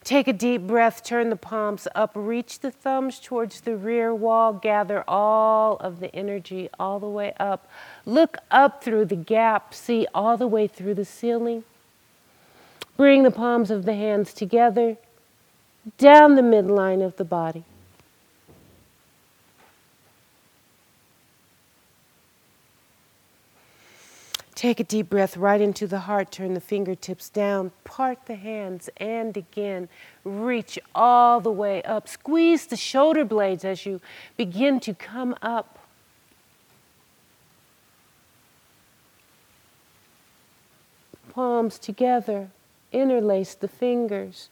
Take 0.04 0.28
a 0.28 0.32
deep 0.32 0.68
breath, 0.68 1.02
turn 1.02 1.30
the 1.30 1.36
palms 1.36 1.88
up, 1.96 2.12
reach 2.14 2.60
the 2.60 2.70
thumbs 2.70 3.18
towards 3.18 3.62
the 3.62 3.76
rear 3.76 4.14
wall, 4.14 4.52
gather 4.52 5.02
all 5.08 5.78
of 5.78 5.98
the 5.98 6.14
energy 6.14 6.68
all 6.78 7.00
the 7.00 7.08
way 7.08 7.34
up. 7.40 7.68
Look 8.06 8.38
up 8.52 8.84
through 8.84 9.06
the 9.06 9.16
gap, 9.16 9.74
see 9.74 10.06
all 10.14 10.36
the 10.36 10.46
way 10.46 10.68
through 10.68 10.94
the 10.94 11.04
ceiling. 11.04 11.64
Bring 12.96 13.24
the 13.24 13.32
palms 13.32 13.72
of 13.72 13.84
the 13.84 13.94
hands 13.94 14.32
together, 14.32 14.96
down 15.98 16.36
the 16.36 16.42
midline 16.42 17.04
of 17.04 17.16
the 17.16 17.24
body. 17.24 17.64
Take 24.58 24.80
a 24.80 24.82
deep 24.82 25.08
breath 25.08 25.36
right 25.36 25.60
into 25.60 25.86
the 25.86 26.00
heart. 26.00 26.32
Turn 26.32 26.54
the 26.54 26.60
fingertips 26.60 27.28
down. 27.28 27.70
Part 27.84 28.26
the 28.26 28.34
hands 28.34 28.90
and 28.96 29.36
again 29.36 29.88
reach 30.24 30.80
all 30.96 31.40
the 31.40 31.52
way 31.52 31.80
up. 31.84 32.08
Squeeze 32.08 32.66
the 32.66 32.74
shoulder 32.76 33.24
blades 33.24 33.64
as 33.64 33.86
you 33.86 34.00
begin 34.36 34.80
to 34.80 34.94
come 34.94 35.36
up. 35.42 35.78
Palms 41.32 41.78
together. 41.78 42.48
Interlace 42.90 43.54
the 43.54 43.68
fingers 43.68 44.48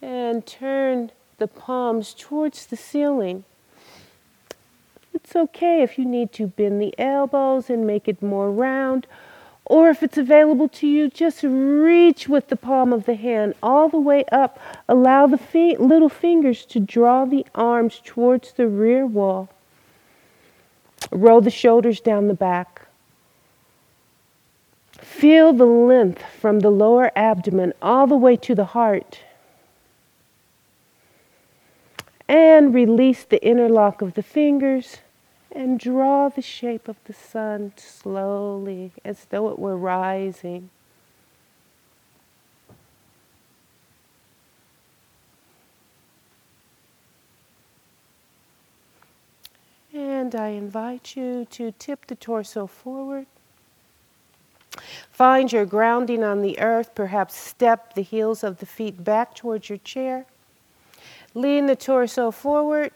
and 0.00 0.46
turn 0.46 1.10
the 1.38 1.48
palms 1.48 2.14
towards 2.16 2.66
the 2.66 2.76
ceiling. 2.76 3.42
It's 5.12 5.34
okay 5.34 5.82
if 5.82 5.98
you 5.98 6.04
need 6.04 6.30
to 6.34 6.46
bend 6.46 6.80
the 6.80 6.94
elbows 6.96 7.68
and 7.68 7.84
make 7.84 8.06
it 8.06 8.22
more 8.22 8.52
round 8.52 9.08
or 9.70 9.88
if 9.88 10.02
it's 10.02 10.18
available 10.18 10.68
to 10.68 10.88
you, 10.88 11.08
just 11.08 11.44
reach 11.44 12.28
with 12.28 12.48
the 12.48 12.56
palm 12.56 12.92
of 12.92 13.04
the 13.04 13.14
hand 13.14 13.54
all 13.62 13.88
the 13.88 14.00
way 14.00 14.24
up. 14.32 14.58
Allow 14.88 15.28
the 15.28 15.38
fi- 15.38 15.76
little 15.76 16.08
fingers 16.08 16.66
to 16.66 16.80
draw 16.80 17.24
the 17.24 17.46
arms 17.54 18.00
towards 18.04 18.52
the 18.54 18.66
rear 18.66 19.06
wall. 19.06 19.48
Roll 21.12 21.40
the 21.40 21.50
shoulders 21.50 22.00
down 22.00 22.26
the 22.26 22.34
back. 22.34 22.88
Feel 24.98 25.52
the 25.52 25.66
length 25.66 26.24
from 26.40 26.58
the 26.58 26.70
lower 26.70 27.12
abdomen 27.14 27.72
all 27.80 28.08
the 28.08 28.16
way 28.16 28.34
to 28.38 28.56
the 28.56 28.64
heart. 28.64 29.20
And 32.28 32.74
release 32.74 33.22
the 33.22 33.40
interlock 33.46 34.02
of 34.02 34.14
the 34.14 34.24
fingers 34.24 34.98
and 35.52 35.80
draw 35.80 36.28
the 36.28 36.42
shape 36.42 36.88
of 36.88 36.96
the 37.04 37.12
sun 37.12 37.72
slowly 37.76 38.92
as 39.04 39.26
though 39.26 39.48
it 39.50 39.58
were 39.58 39.76
rising. 39.76 40.70
And 49.92 50.34
I 50.34 50.48
invite 50.48 51.16
you 51.16 51.46
to 51.50 51.72
tip 51.72 52.06
the 52.06 52.14
torso 52.14 52.66
forward. 52.66 53.26
Find 55.10 55.52
your 55.52 55.66
grounding 55.66 56.22
on 56.22 56.42
the 56.42 56.60
earth, 56.60 56.94
perhaps 56.94 57.34
step 57.34 57.94
the 57.94 58.02
heels 58.02 58.44
of 58.44 58.58
the 58.58 58.66
feet 58.66 59.02
back 59.02 59.34
towards 59.34 59.68
your 59.68 59.78
chair. 59.78 60.26
Lean 61.34 61.66
the 61.66 61.76
torso 61.76 62.30
forward 62.30 62.92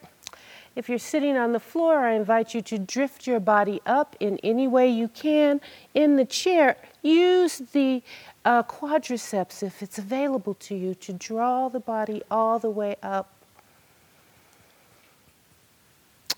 if 0.76 0.88
you're 0.88 0.98
sitting 0.98 1.37
on 1.37 1.52
the 1.52 1.60
floor, 1.60 2.00
I 2.00 2.14
invite 2.14 2.52
you 2.52 2.62
to 2.62 2.78
drift 2.78 3.26
your 3.26 3.38
body 3.38 3.80
up 3.87 4.16
in 4.18 4.38
any 4.38 4.66
way 4.66 4.88
you 4.88 5.08
can. 5.08 5.60
In 5.94 6.16
the 6.16 6.24
chair, 6.24 6.76
use 7.02 7.58
the 7.58 8.02
uh, 8.44 8.64
quadriceps, 8.64 9.62
if 9.62 9.82
it's 9.82 9.98
available 9.98 10.54
to 10.54 10.74
you, 10.74 10.94
to 10.96 11.12
draw 11.12 11.68
the 11.68 11.80
body 11.80 12.22
all 12.30 12.58
the 12.58 12.70
way 12.70 12.96
up. 13.02 13.30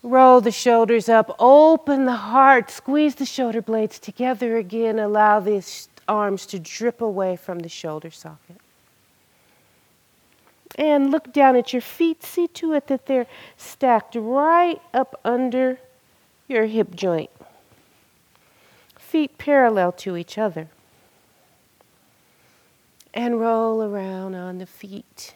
Roll 0.03 0.41
the 0.41 0.53
shoulders 0.53 1.09
up, 1.09 1.35
open 1.39 2.05
the 2.05 2.13
heart, 2.13 2.71
squeeze 2.71 3.15
the 3.15 3.25
shoulder 3.25 3.63
blades 3.63 3.99
together 3.99 4.59
again, 4.59 4.99
allow 4.99 5.41
the 5.41 5.67
arms 6.07 6.47
to 6.47 6.61
drip 6.61 7.01
away 7.01 7.37
from 7.37 7.61
the 7.61 7.69
shoulder 7.69 8.11
socket 8.11 8.61
and 10.77 11.11
look 11.11 11.33
down 11.33 11.57
at 11.57 11.73
your 11.73 11.83
feet. 11.83 12.23
See 12.23 12.47
to 12.49 12.75
it 12.75 12.87
that 12.87 13.07
they're 13.07 13.27
stacked 13.57 14.15
right 14.15 14.81
up 14.95 15.19
under 15.25 15.79
your 16.47 16.67
hip 16.67 16.95
joint. 16.95 17.31
Feet 18.99 19.39
parallel 19.39 19.93
to 19.93 20.17
each 20.17 20.39
other. 20.39 20.69
And 23.15 23.41
roll 23.41 23.83
around 23.83 24.35
on 24.35 24.59
the 24.59 24.67
feet. 24.67 25.35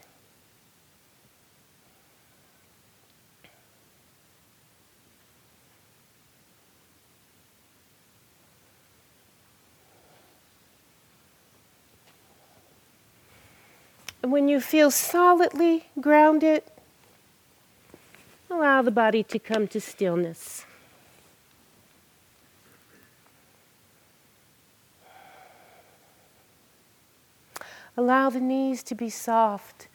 When 14.30 14.48
you 14.48 14.60
feel 14.60 14.90
solidly 14.90 15.86
grounded, 16.00 16.62
allow 18.50 18.82
the 18.82 18.90
body 18.90 19.22
to 19.24 19.38
come 19.38 19.66
to 19.68 19.80
stillness. 19.80 20.64
Allow 27.96 28.30
the 28.30 28.40
knees 28.40 28.82
to 28.84 28.94
be 28.94 29.10
soft. 29.10 29.88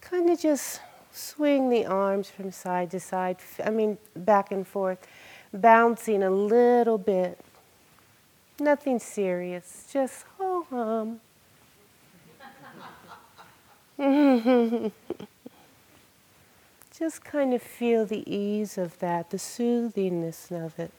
Kind 0.00 0.30
of 0.30 0.40
just 0.40 0.80
swing 1.10 1.68
the 1.68 1.84
arms 1.84 2.30
from 2.30 2.50
side 2.50 2.90
to 2.92 3.00
side, 3.00 3.36
I 3.62 3.70
mean, 3.70 3.98
back 4.16 4.50
and 4.50 4.66
forth, 4.66 5.06
bouncing 5.52 6.22
a 6.22 6.30
little 6.30 6.98
bit. 6.98 7.38
Nothing 8.58 8.98
serious, 8.98 9.86
just 9.92 10.24
ho 10.38 10.66
hum. 10.70 11.20
Just 16.98 17.22
kind 17.22 17.54
of 17.54 17.62
feel 17.62 18.04
the 18.04 18.28
ease 18.28 18.76
of 18.76 18.98
that, 18.98 19.30
the 19.30 19.38
soothingness 19.38 20.50
of 20.50 20.76
it. 20.76 20.90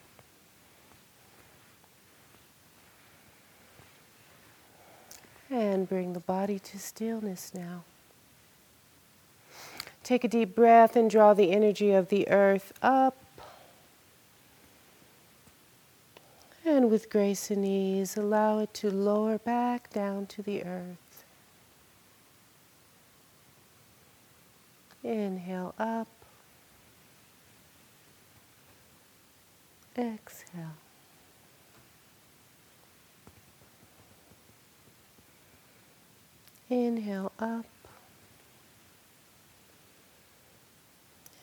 And 5.50 5.90
bring 5.90 6.14
the 6.14 6.22
body 6.22 6.60
to 6.60 6.80
stillness 6.80 7.52
now. 7.54 7.84
Take 10.06 10.24
a 10.24 10.30
deep 10.30 10.56
breath 10.56 10.96
and 10.96 11.10
draw 11.10 11.34
the 11.34 11.52
energy 11.52 11.92
of 11.92 12.08
the 12.08 12.30
earth 12.30 12.72
up. 12.82 13.18
And 16.64 16.90
with 16.90 17.10
grace 17.10 17.52
and 17.52 17.66
ease, 17.66 18.16
allow 18.16 18.60
it 18.60 18.74
to 18.76 18.90
lower 18.90 19.38
back 19.38 19.92
down 19.92 20.26
to 20.28 20.42
the 20.42 20.64
earth. 20.64 21.03
Inhale 25.04 25.74
up. 25.78 26.08
Exhale. 29.98 30.78
Inhale 36.70 37.32
up. 37.38 37.66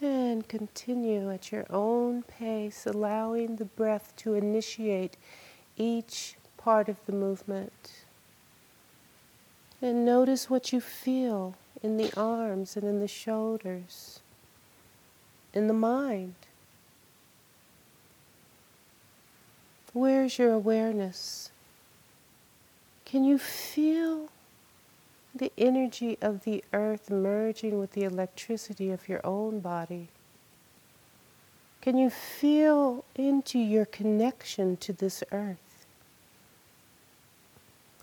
And 0.01 0.49
continue 0.49 1.31
at 1.31 1.53
your 1.53 1.67
own 1.69 2.23
pace, 2.23 2.87
allowing 2.87 3.57
the 3.57 3.67
breath 3.67 4.15
to 4.17 4.33
initiate 4.33 5.19
each 5.77 6.37
part 6.57 6.89
of 6.89 6.97
the 7.05 7.13
movement. 7.13 8.05
And 9.83 10.07
notice 10.07 10.49
what 10.49 10.73
you 10.73 10.81
feel 10.81 11.55
in 11.83 11.97
the 11.97 12.13
arms 12.17 12.77
and 12.77 12.85
in 12.85 13.01
the 13.01 13.09
shoulders, 13.09 14.21
in 15.55 15.67
the 15.67 15.75
mind. 15.75 16.35
Where's 19.93 20.39
your 20.39 20.53
awareness? 20.53 21.51
Can 23.05 23.25
you 23.25 23.39
feel 23.39 24.29
the 25.35 25.53
energy 25.59 26.17
of 26.21 26.45
the 26.45 26.63
earth 26.73 27.11
merging 27.11 27.79
with 27.79 27.93
the 27.93 28.05
electricity 28.05 28.91
of 28.91 29.09
your 29.09 29.21
own 29.25 29.61
body? 29.61 30.09
Can 31.81 31.97
you 31.97 32.11
feel 32.11 33.05
into 33.17 33.59
your 33.59 33.87
connection 33.87 34.77
to 34.79 34.93
this 34.93 35.25
earth? 35.33 35.87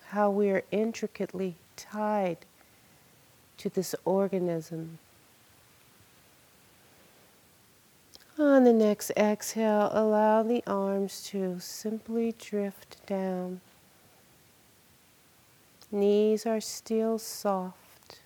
How 0.08 0.30
we 0.30 0.50
are 0.50 0.63
intricately 0.72 1.56
tied 1.76 2.40
to 3.58 3.70
this 3.70 3.96
organism. 4.06 5.00
On 8.39 8.63
the 8.63 8.74
next 8.74 9.12
exhale, 9.17 9.89
allow 9.91 10.43
the 10.43 10.63
arms 10.67 11.24
to 11.32 11.60
simply 11.60 12.36
drift 12.39 12.98
down. 13.08 13.62
Knees 15.91 16.46
are 16.46 16.62
still 16.62 17.17
soft. 17.17 18.20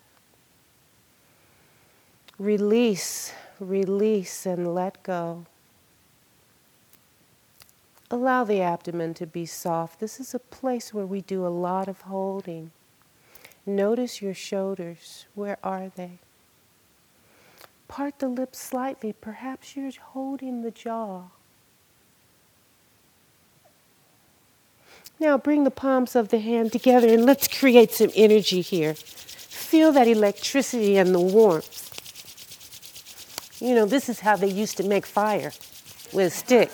Release, 2.38 3.34
release, 3.60 4.46
and 4.46 4.74
let 4.74 5.02
go. 5.04 5.46
Allow 8.10 8.44
the 8.44 8.62
abdomen 8.62 9.14
to 9.14 9.26
be 9.26 9.46
soft. 9.46 10.02
This 10.02 10.20
is 10.20 10.34
a 10.34 10.40
place 10.40 10.94
where 10.94 11.06
we 11.06 11.22
do 11.22 11.46
a 11.46 11.50
lot 11.50 11.88
of 11.88 12.02
holding. 12.02 12.72
Notice 13.66 14.22
your 14.22 14.34
shoulders. 14.34 15.26
Where 15.36 15.58
are 15.64 15.92
they? 15.96 16.20
Part 17.88 18.20
the 18.20 18.28
lips 18.28 18.60
slightly. 18.60 19.14
Perhaps 19.14 19.76
you're 19.76 19.92
holding 20.14 20.62
the 20.62 20.72
jaw. 20.72 21.24
Now 25.20 25.38
bring 25.38 25.66
the 25.66 25.72
palms 25.72 26.16
of 26.16 26.30
the 26.30 26.40
hand 26.40 26.72
together 26.72 27.08
and 27.08 27.26
let's 27.26 27.48
create 27.48 27.92
some 27.92 28.10
energy 28.16 28.62
here. 28.62 28.96
Feel 28.96 29.92
that 29.92 30.08
electricity 30.08 30.98
and 30.98 31.14
the 31.14 31.20
warmth. 31.20 31.78
You 33.62 33.76
know, 33.76 33.86
this 33.86 34.10
is 34.10 34.22
how 34.22 34.36
they 34.36 34.50
used 34.50 34.78
to 34.78 34.84
make 34.84 35.06
fire 35.06 35.52
with 36.12 36.28
a 36.28 36.30
stick. 36.32 36.72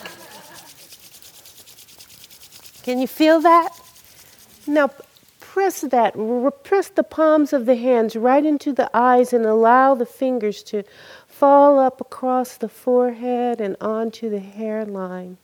Can 2.84 3.00
you 3.00 3.08
feel 3.08 3.42
that? 3.42 3.78
Now 4.66 4.92
press 5.58 5.82
that, 5.82 6.14
press 6.64 6.88
the 6.90 7.02
palms 7.02 7.52
of 7.52 7.66
the 7.66 7.76
hands 7.76 8.16
right 8.16 8.46
into 8.46 8.72
the 8.72 8.88
eyes 8.94 9.34
and 9.34 9.44
allow 9.44 9.96
the 9.96 10.06
fingers 10.06 10.62
to 10.62 10.84
fall 11.26 11.80
up 11.80 12.00
across 12.00 12.58
the 12.58 12.70
forehead 12.70 13.60
and 13.60 13.76
onto 13.82 14.30
the 14.30 14.40
hairline. 14.40 15.36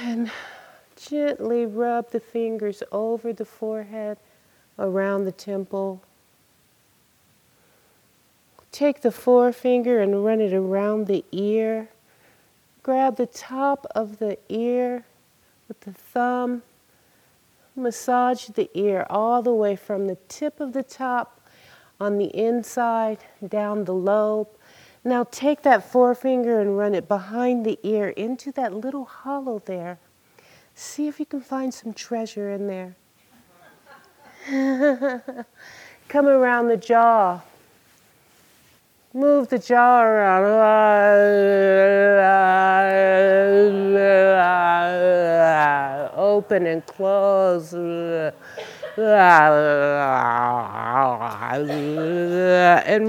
And 0.00 0.28
gently 0.96 1.66
rub 1.66 2.10
the 2.10 2.18
fingers 2.18 2.82
over 2.90 3.32
the 3.32 3.44
forehead, 3.44 4.18
around 4.76 5.24
the 5.24 5.30
temple. 5.30 6.02
Take 8.72 9.02
the 9.02 9.12
forefinger 9.12 10.00
and 10.00 10.24
run 10.24 10.40
it 10.40 10.52
around 10.52 11.06
the 11.06 11.24
ear. 11.30 11.90
Grab 12.82 13.18
the 13.18 13.26
top 13.26 13.86
of 13.94 14.18
the 14.18 14.36
ear 14.48 15.04
with 15.68 15.78
the 15.82 15.92
thumb 15.92 16.62
massage 17.74 18.46
the 18.46 18.70
ear 18.74 19.06
all 19.08 19.42
the 19.42 19.52
way 19.52 19.76
from 19.76 20.06
the 20.06 20.16
tip 20.28 20.60
of 20.60 20.72
the 20.72 20.82
top 20.82 21.40
on 22.00 22.18
the 22.18 22.36
inside 22.36 23.18
down 23.46 23.84
the 23.84 23.94
lobe. 23.94 24.48
Now 25.04 25.24
take 25.30 25.62
that 25.62 25.90
forefinger 25.90 26.60
and 26.60 26.76
run 26.76 26.94
it 26.94 27.08
behind 27.08 27.64
the 27.66 27.78
ear 27.82 28.08
into 28.10 28.52
that 28.52 28.72
little 28.74 29.04
hollow 29.04 29.60
there. 29.64 29.98
See 30.74 31.06
if 31.08 31.18
you 31.20 31.26
can 31.26 31.40
find 31.40 31.72
some 31.72 31.92
treasure 31.92 32.50
in 32.50 32.66
there. 32.66 32.96
Come 36.08 36.26
around 36.26 36.68
the 36.68 36.76
jaw. 36.76 37.40
Move 39.14 39.48
the 39.48 39.58
jaw 39.58 40.02
around. 40.02 40.42
Open 46.52 46.66
and 46.66 46.84
close. 46.84 47.72
And 47.72 48.34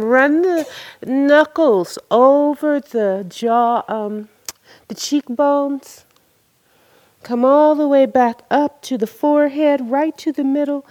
run 0.02 0.42
the 0.44 0.66
knuckles 1.06 2.00
over 2.10 2.80
the 2.80 3.26
jaw, 3.28 3.84
um, 3.90 4.30
the 4.88 4.96
cheekbones. 4.96 6.06
Come 7.24 7.44
all 7.44 7.76
the 7.76 7.86
way 7.86 8.06
back 8.06 8.44
up 8.50 8.82
to 8.84 8.98
the 8.98 9.08
forehead, 9.08 9.90
right 9.90 10.18
to 10.20 10.32
the 10.32 10.46
middle. 10.46 10.86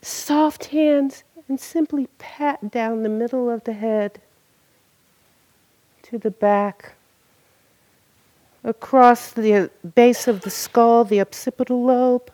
Soft 0.00 0.66
hands, 0.66 1.24
and 1.48 1.58
simply 1.58 2.06
pat 2.18 2.70
down 2.70 3.02
the 3.02 3.08
middle 3.08 3.50
of 3.50 3.64
the 3.64 3.72
head 3.72 4.20
to 6.04 6.18
the 6.18 6.30
back, 6.30 6.92
across 8.64 9.32
the 9.32 9.70
base 9.94 10.28
of 10.28 10.42
the 10.42 10.50
skull, 10.50 11.04
the 11.04 11.20
occipital 11.20 11.82
lobe, 11.84 12.30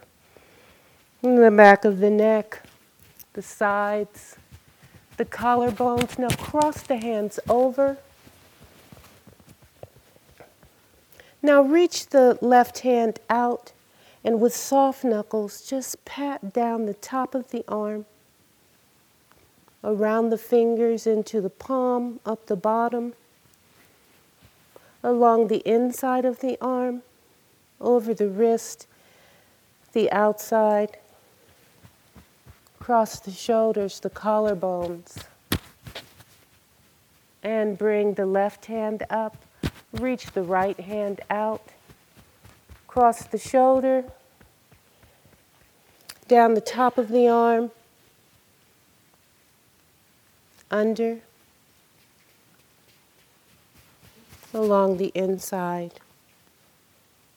the 1.23 1.51
back 1.51 1.85
of 1.85 1.99
the 1.99 2.11
neck, 2.11 2.63
the 3.33 3.43
sides, 3.43 4.37
the 5.17 5.25
collarbones. 5.25 6.19
Now 6.19 6.29
cross 6.31 6.83
the 6.83 6.97
hands 6.97 7.39
over. 7.49 7.99
Now 11.43 11.63
reach 11.63 12.09
the 12.09 12.39
left 12.41 12.81
hand 12.81 13.21
out 13.31 13.73
and 14.25 14.41
with 14.41 14.55
soft 14.55 15.05
knuckles, 15.05 15.63
just 15.63 16.05
pat 16.05 16.53
down 16.53 16.87
the 16.87 16.95
top 16.95 17.33
of 17.33 17.53
the 17.53 17.65
arm, 17.69 18.07
around 19.85 20.31
the 20.31 20.39
fingers 20.39 21.07
into 21.07 21.41
the 21.41 21.51
palm, 21.51 22.19
up 22.27 22.47
the 22.47 22.57
bottom 22.57 23.15
along 25.07 25.47
the 25.47 25.63
inside 25.65 26.25
of 26.25 26.41
the 26.41 26.59
arm, 26.61 27.01
over 27.81 28.13
the 28.13 28.29
wrist, 28.29 28.89
the 29.93 30.11
outside, 30.11 30.99
across 32.81 33.21
the 33.21 33.31
shoulders, 33.31 34.01
the 34.01 34.11
collarbones. 34.11 35.23
And 37.45 37.79
bring 37.79 38.15
the 38.15 38.27
left 38.27 38.67
hand 38.67 39.05
up, 39.09 39.37
reach 39.93 40.33
the 40.33 40.43
right 40.43 40.79
hand 40.81 41.21
out, 41.31 41.63
cross 42.89 43.23
the 43.27 43.39
shoulder, 43.39 44.03
down 46.27 46.55
the 46.55 46.61
top 46.61 46.99
of 46.99 47.11
the 47.11 47.29
arm, 47.29 47.71
under, 50.69 51.21
along 54.57 54.97
the 54.97 55.13
inside, 55.15 55.93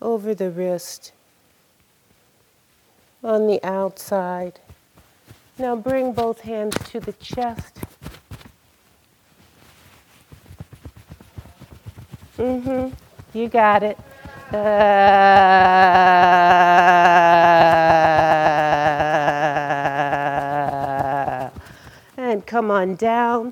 over 0.02 0.34
the 0.34 0.50
wrist, 0.50 1.12
on 3.22 3.46
the 3.46 3.62
outside. 3.62 4.60
Now 5.58 5.76
bring 5.76 6.14
both 6.14 6.40
hands 6.42 6.76
to 6.92 7.02
the 7.02 7.12
chest. 7.14 7.80
Mm-hmm. 12.38 12.94
You 13.38 13.50
got 13.50 13.84
it. 13.84 13.98
Uh, 14.54 14.58
and 22.18 22.46
come 22.46 22.72
on 22.72 22.96
down 22.96 23.52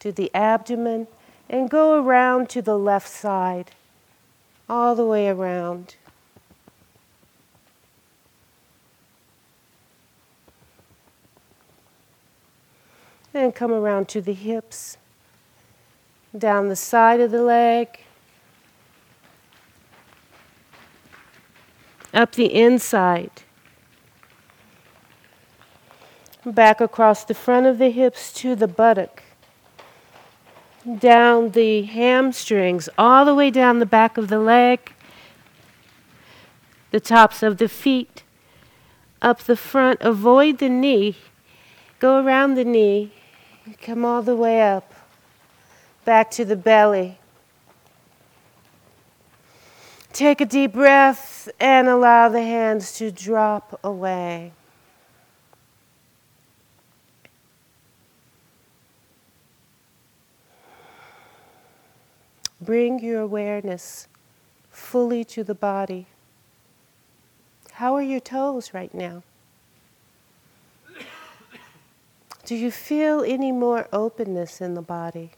to 0.00 0.10
the 0.10 0.34
abdomen 0.34 1.06
and 1.48 1.68
go 1.68 2.02
around 2.02 2.48
to 2.50 2.62
the 2.62 2.78
left 2.78 3.08
side, 3.08 3.72
all 4.68 4.94
the 4.94 5.04
way 5.04 5.28
around. 5.28 5.96
And 13.32 13.54
come 13.54 13.72
around 13.72 14.08
to 14.10 14.20
the 14.20 14.32
hips, 14.32 14.96
down 16.36 16.68
the 16.68 16.76
side 16.76 17.20
of 17.20 17.32
the 17.32 17.42
leg, 17.42 18.00
up 22.12 22.32
the 22.32 22.54
inside, 22.54 23.42
back 26.46 26.80
across 26.80 27.24
the 27.24 27.34
front 27.34 27.66
of 27.66 27.78
the 27.78 27.90
hips 27.90 28.32
to 28.34 28.54
the 28.54 28.68
buttock 28.68 29.23
down 30.98 31.50
the 31.50 31.82
hamstrings, 31.82 32.88
all 32.98 33.24
the 33.24 33.34
way 33.34 33.50
down 33.50 33.78
the 33.78 33.86
back 33.86 34.18
of 34.18 34.28
the 34.28 34.38
leg, 34.38 34.92
the 36.90 37.00
tops 37.00 37.42
of 37.42 37.56
the 37.58 37.68
feet, 37.68 38.22
up 39.22 39.40
the 39.40 39.56
front. 39.56 40.00
Avoid 40.02 40.58
the 40.58 40.68
knee. 40.68 41.16
Go 41.98 42.24
around 42.24 42.54
the 42.54 42.64
knee. 42.64 43.12
Come 43.80 44.04
all 44.04 44.20
the 44.20 44.36
way 44.36 44.60
up, 44.60 44.92
back 46.04 46.30
to 46.32 46.44
the 46.44 46.56
belly. 46.56 47.18
Take 50.12 50.40
a 50.40 50.46
deep 50.46 50.74
breath 50.74 51.48
and 51.58 51.88
allow 51.88 52.28
the 52.28 52.42
hands 52.42 52.92
to 52.98 53.10
drop 53.10 53.80
away. 53.82 54.52
Bring 62.64 63.00
your 63.04 63.20
awareness 63.20 64.08
fully 64.70 65.22
to 65.26 65.44
the 65.44 65.54
body. 65.54 66.06
How 67.72 67.94
are 67.94 68.02
your 68.02 68.20
toes 68.20 68.72
right 68.72 68.94
now? 68.94 69.22
Do 72.46 72.54
you 72.54 72.70
feel 72.70 73.22
any 73.22 73.52
more 73.52 73.88
openness 73.92 74.60
in 74.60 74.74
the 74.74 74.82
body? 74.82 75.32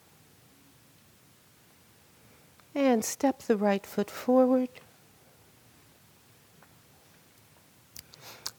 And 2.74 3.04
step 3.04 3.40
the 3.42 3.56
right 3.56 3.84
foot 3.84 4.10
forward. 4.10 4.68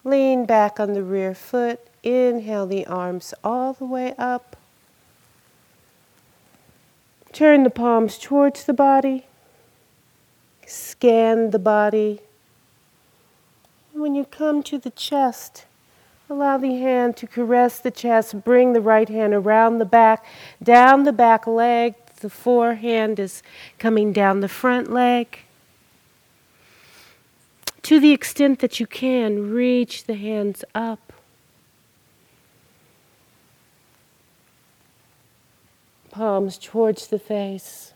Lean 0.03 0.45
back 0.45 0.77
on 0.79 0.93
the 0.93 1.03
rear 1.03 1.33
foot. 1.33 1.79
Inhale 2.03 2.65
the 2.65 2.85
arms 2.85 3.33
all 3.43 3.71
the 3.71 3.85
way 3.85 4.13
up. 4.17 4.56
Turn 7.37 7.61
the 7.61 7.69
palms 7.69 8.17
towards 8.17 8.65
the 8.65 8.73
body. 8.73 9.27
Scan 10.65 11.51
the 11.51 11.59
body. 11.59 12.21
When 13.93 14.15
you 14.15 14.25
come 14.25 14.63
to 14.63 14.79
the 14.79 14.89
chest, 14.89 15.65
allow 16.31 16.57
the 16.57 16.79
hand 16.79 17.15
to 17.17 17.27
caress 17.27 17.79
the 17.79 17.91
chest. 17.91 18.43
Bring 18.43 18.73
the 18.73 18.81
right 18.81 19.07
hand 19.07 19.35
around 19.35 19.77
the 19.77 19.85
back, 19.85 20.25
down 20.63 21.03
the 21.03 21.13
back 21.13 21.45
leg, 21.45 21.93
the 22.21 22.29
forehand 22.31 23.19
is 23.19 23.43
coming 23.77 24.11
down 24.11 24.39
the 24.39 24.49
front 24.49 24.91
leg. 24.91 25.41
To 27.83 27.99
the 27.99 28.13
extent 28.13 28.57
that 28.61 28.79
you 28.79 28.87
can, 28.87 29.51
reach 29.51 30.05
the 30.05 30.15
hands 30.15 30.65
up. 30.73 31.06
Palms 36.17 36.57
towards 36.57 37.09
the 37.09 37.19
face. 37.19 37.93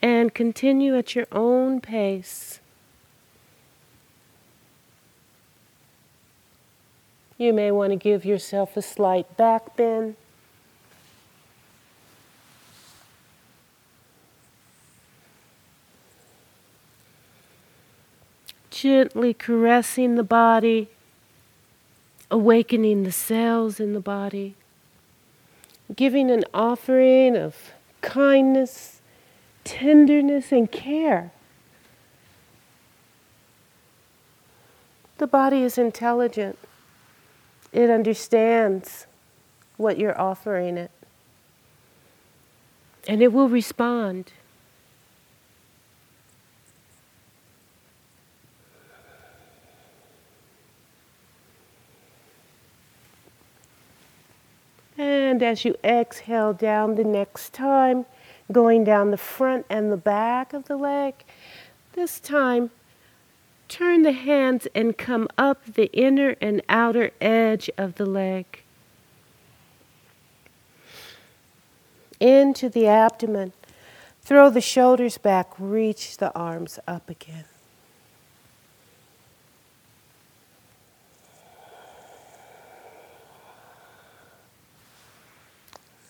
And 0.00 0.32
continue 0.32 0.96
at 0.96 1.14
your 1.14 1.26
own 1.30 1.82
pace. 1.82 2.60
You 7.36 7.52
may 7.52 7.70
want 7.70 7.90
to 7.90 7.96
give 7.96 8.24
yourself 8.24 8.78
a 8.78 8.82
slight 8.82 9.36
back 9.36 9.76
bend. 9.76 10.16
Gently 18.80 19.34
caressing 19.34 20.14
the 20.14 20.22
body, 20.22 20.88
awakening 22.30 23.02
the 23.02 23.10
cells 23.10 23.80
in 23.80 23.92
the 23.92 23.98
body, 23.98 24.54
giving 25.96 26.30
an 26.30 26.44
offering 26.54 27.36
of 27.36 27.72
kindness, 28.02 29.00
tenderness, 29.64 30.52
and 30.52 30.70
care. 30.70 31.32
The 35.16 35.26
body 35.26 35.62
is 35.64 35.76
intelligent. 35.76 36.56
It 37.72 37.90
understands 37.90 39.08
what 39.76 39.98
you're 39.98 40.20
offering 40.20 40.78
it. 40.78 40.92
And 43.08 43.22
it 43.22 43.32
will 43.32 43.48
respond. 43.48 44.34
And 54.98 55.42
as 55.42 55.64
you 55.64 55.76
exhale 55.82 56.52
down 56.52 56.96
the 56.96 57.04
next 57.04 57.52
time, 57.54 58.04
going 58.52 58.84
down 58.84 59.12
the 59.12 59.16
front 59.16 59.64
and 59.70 59.90
the 59.90 59.96
back 59.96 60.52
of 60.52 60.66
the 60.66 60.76
leg, 60.76 61.14
this 61.94 62.20
time 62.20 62.70
Turn 63.68 64.02
the 64.02 64.12
hands 64.12 64.66
and 64.74 64.96
come 64.96 65.28
up 65.36 65.62
the 65.66 65.92
inner 65.92 66.36
and 66.40 66.62
outer 66.70 67.10
edge 67.20 67.70
of 67.76 67.96
the 67.96 68.06
leg. 68.06 68.62
Into 72.18 72.70
the 72.70 72.86
abdomen. 72.86 73.52
Throw 74.22 74.48
the 74.50 74.62
shoulders 74.62 75.18
back, 75.18 75.52
reach 75.58 76.16
the 76.16 76.34
arms 76.34 76.78
up 76.88 77.08
again. 77.10 77.44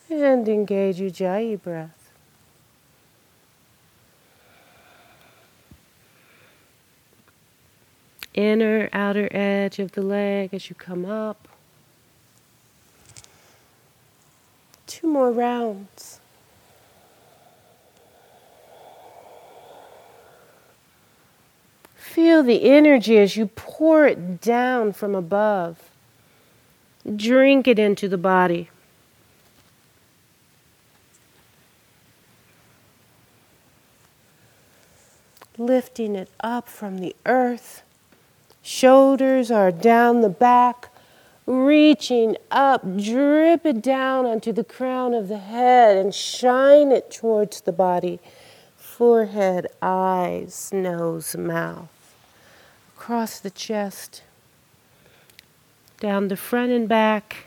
And 0.09 0.49
engage 0.49 0.97
Ujjayi 0.97 1.61
breath. 1.61 1.99
inner 8.39 8.89
outer 8.93 9.27
edge 9.31 9.79
of 9.79 9.91
the 9.91 10.01
leg 10.01 10.53
as 10.53 10.69
you 10.69 10.75
come 10.75 11.05
up. 11.05 11.47
Two 14.87 15.07
more 15.07 15.31
rounds. 15.31 16.21
Feel 21.95 22.43
the 22.43 22.63
energy 22.63 23.17
as 23.17 23.35
you 23.35 23.47
pour 23.47 24.07
it 24.07 24.39
down 24.41 24.93
from 24.93 25.13
above. 25.13 25.77
Drink 27.15 27.67
it 27.67 27.77
into 27.77 28.07
the 28.07 28.17
body. 28.17 28.69
Lifting 35.59 36.15
it 36.15 36.29
up 36.41 36.67
from 36.67 36.97
the 36.97 37.15
earth 37.27 37.83
Shoulders 38.61 39.49
are 39.49 39.71
down 39.71 40.21
the 40.21 40.29
back, 40.29 40.89
reaching 41.45 42.37
up, 42.51 42.83
drip 42.97 43.65
it 43.65 43.81
down 43.81 44.25
onto 44.25 44.51
the 44.51 44.63
crown 44.63 45.13
of 45.13 45.27
the 45.27 45.39
head 45.39 45.97
and 45.97 46.13
shine 46.13 46.91
it 46.91 47.09
towards 47.09 47.61
the 47.61 47.71
body. 47.71 48.19
Forehead, 48.75 49.67
eyes, 49.81 50.71
nose, 50.73 51.35
mouth. 51.35 51.89
Across 52.95 53.39
the 53.39 53.49
chest, 53.49 54.23
down 55.99 56.27
the 56.27 56.37
front 56.37 56.71
and 56.71 56.87
back, 56.87 57.45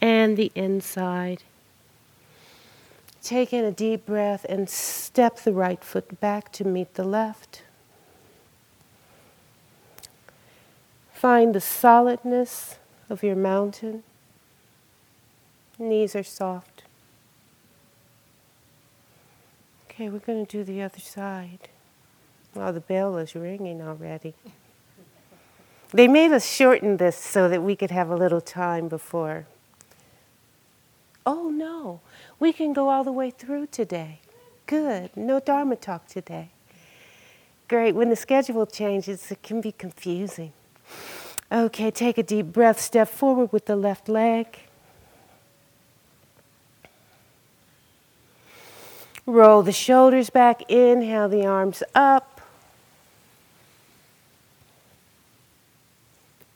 and 0.00 0.36
the 0.36 0.50
inside. 0.54 1.42
Take 3.22 3.52
in 3.52 3.64
a 3.64 3.72
deep 3.72 4.06
breath 4.06 4.46
and 4.48 4.70
step 4.70 5.40
the 5.40 5.52
right 5.52 5.82
foot 5.82 6.20
back 6.20 6.52
to 6.52 6.64
meet 6.64 6.94
the 6.94 7.04
left. 7.04 7.62
Find 11.12 11.54
the 11.54 11.60
solidness 11.60 12.76
of 13.10 13.22
your 13.22 13.36
mountain. 13.36 14.04
Knees 15.78 16.14
are 16.14 16.22
soft. 16.22 16.84
Okay, 19.90 20.08
we're 20.08 20.20
going 20.20 20.46
to 20.46 20.58
do 20.58 20.62
the 20.62 20.80
other 20.80 21.00
side. 21.00 21.68
Well, 22.54 22.72
the 22.72 22.80
bell 22.80 23.16
is 23.18 23.34
ringing 23.34 23.82
already. 23.82 24.34
They 25.90 26.06
made 26.06 26.32
us 26.32 26.48
shorten 26.48 26.98
this 26.98 27.16
so 27.16 27.48
that 27.48 27.62
we 27.62 27.74
could 27.74 27.90
have 27.90 28.10
a 28.10 28.16
little 28.16 28.40
time 28.40 28.88
before. 28.88 29.46
Oh 31.28 31.50
no, 31.50 32.00
we 32.40 32.54
can 32.54 32.72
go 32.72 32.88
all 32.88 33.04
the 33.04 33.12
way 33.12 33.28
through 33.30 33.66
today. 33.66 34.20
Good, 34.64 35.14
no 35.14 35.40
Dharma 35.40 35.76
talk 35.76 36.06
today. 36.06 36.48
Great, 37.68 37.94
when 37.94 38.08
the 38.08 38.16
schedule 38.16 38.64
changes, 38.64 39.30
it 39.30 39.42
can 39.42 39.60
be 39.60 39.70
confusing. 39.70 40.54
Okay, 41.52 41.90
take 41.90 42.16
a 42.16 42.22
deep 42.22 42.46
breath. 42.46 42.80
Step 42.80 43.08
forward 43.08 43.52
with 43.52 43.66
the 43.66 43.76
left 43.76 44.08
leg. 44.08 44.58
Roll 49.26 49.60
the 49.62 49.70
shoulders 49.70 50.30
back. 50.30 50.62
Inhale 50.70 51.28
the 51.28 51.44
arms 51.44 51.82
up. 51.94 52.37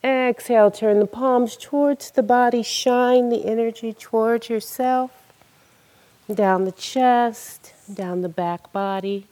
Exhale, 0.04 0.70
turn 0.70 0.98
the 0.98 1.06
palms 1.06 1.56
towards 1.56 2.10
the 2.10 2.22
body, 2.22 2.62
shine 2.62 3.28
the 3.28 3.44
energy 3.44 3.92
towards 3.92 4.48
yourself, 4.48 5.12
down 6.32 6.64
the 6.64 6.72
chest, 6.72 7.72
down 7.92 8.22
the 8.22 8.28
back 8.28 8.72
body. 8.72 9.26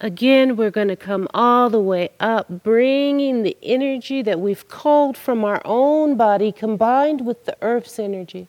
Again, 0.00 0.56
we're 0.56 0.70
going 0.70 0.88
to 0.88 0.96
come 0.96 1.28
all 1.32 1.70
the 1.70 1.80
way 1.80 2.10
up, 2.20 2.64
bringing 2.64 3.44
the 3.44 3.56
energy 3.62 4.22
that 4.22 4.40
we've 4.40 4.68
culled 4.68 5.16
from 5.16 5.44
our 5.44 5.62
own 5.64 6.16
body 6.16 6.52
combined 6.52 7.24
with 7.24 7.44
the 7.46 7.56
earth's 7.62 7.98
energy. 7.98 8.48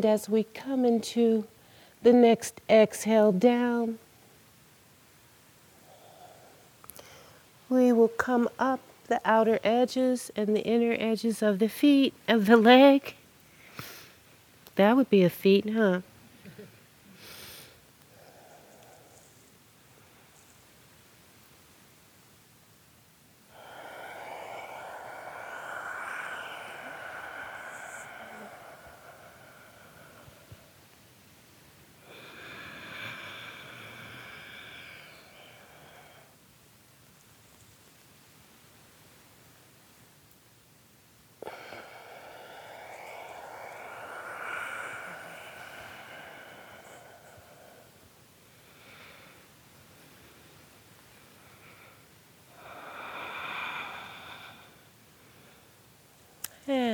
And 0.00 0.06
as 0.06 0.30
we 0.30 0.44
come 0.44 0.86
into 0.86 1.44
the 2.02 2.14
next 2.14 2.62
exhale 2.70 3.32
down, 3.32 3.98
we 7.68 7.92
will 7.92 8.08
come 8.08 8.48
up 8.58 8.80
the 9.08 9.20
outer 9.26 9.58
edges 9.62 10.30
and 10.34 10.56
the 10.56 10.62
inner 10.62 10.96
edges 10.98 11.42
of 11.42 11.58
the 11.58 11.68
feet, 11.68 12.14
of 12.28 12.46
the 12.46 12.56
leg. 12.56 13.14
That 14.76 14.96
would 14.96 15.10
be 15.10 15.22
a 15.22 15.28
feet, 15.28 15.68
huh? 15.68 16.00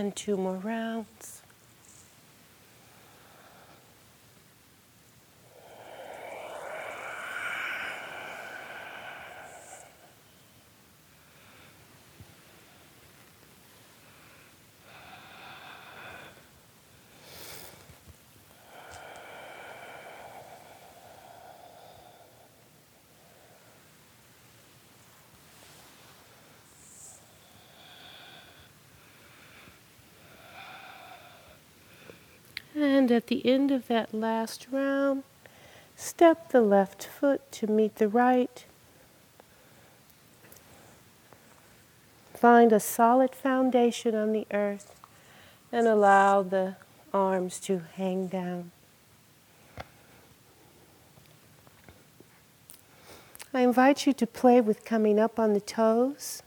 And 0.07 0.14
two 0.14 0.37
more 0.37 0.55
rounds. 0.55 1.42
And 33.07 33.12
at 33.12 33.29
the 33.29 33.47
end 33.47 33.71
of 33.71 33.87
that 33.87 34.12
last 34.12 34.66
round, 34.73 35.23
step 35.95 36.51
the 36.51 36.61
left 36.61 37.07
foot 37.07 37.40
to 37.53 37.69
meet 37.69 37.95
the 37.95 38.09
right. 38.09 38.64
Find 42.35 42.73
a 42.73 42.81
solid 42.81 43.33
foundation 43.33 44.16
on 44.16 44.33
the 44.33 44.45
earth 44.51 44.92
and 45.71 45.87
allow 45.87 46.42
the 46.42 46.75
arms 47.14 47.61
to 47.61 47.83
hang 47.95 48.27
down. 48.27 48.73
I 53.55 53.61
invite 53.61 54.05
you 54.05 54.12
to 54.14 54.27
play 54.27 54.61
with 54.61 54.85
coming 54.85 55.21
up 55.21 55.38
on 55.38 55.53
the 55.53 55.61
toes. 55.61 56.42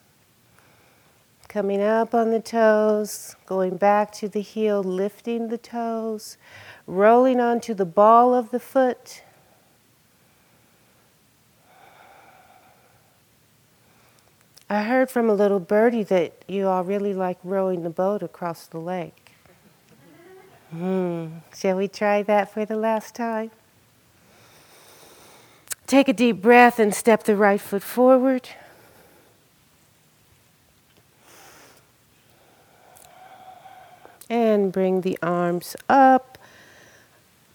Coming 1.49 1.81
up 1.81 2.13
on 2.13 2.29
the 2.29 2.39
toes, 2.39 3.35
going 3.47 3.77
back 3.77 4.11
to 4.13 4.29
the 4.29 4.39
heel, 4.39 4.83
lifting 4.83 5.47
the 5.47 5.57
toes, 5.57 6.37
rolling 6.85 7.39
onto 7.39 7.73
the 7.73 7.85
ball 7.85 8.35
of 8.35 8.51
the 8.51 8.59
foot. 8.59 9.23
I 14.69 14.83
heard 14.83 15.09
from 15.09 15.27
a 15.27 15.33
little 15.33 15.59
birdie 15.59 16.03
that 16.03 16.45
you 16.47 16.67
all 16.67 16.83
really 16.83 17.15
like 17.15 17.39
rowing 17.43 17.81
the 17.81 17.89
boat 17.89 18.21
across 18.21 18.67
the 18.67 18.77
lake. 18.77 19.31
Hmm. 20.69 21.39
Shall 21.57 21.77
we 21.77 21.87
try 21.87 22.21
that 22.21 22.53
for 22.53 22.63
the 22.63 22.75
last 22.75 23.15
time? 23.15 23.49
Take 25.87 26.07
a 26.07 26.13
deep 26.13 26.43
breath 26.43 26.77
and 26.77 26.93
step 26.93 27.23
the 27.23 27.35
right 27.35 27.59
foot 27.59 27.81
forward. 27.81 28.49
And 34.29 34.71
bring 34.71 35.01
the 35.01 35.17
arms 35.23 35.75
up. 35.89 36.37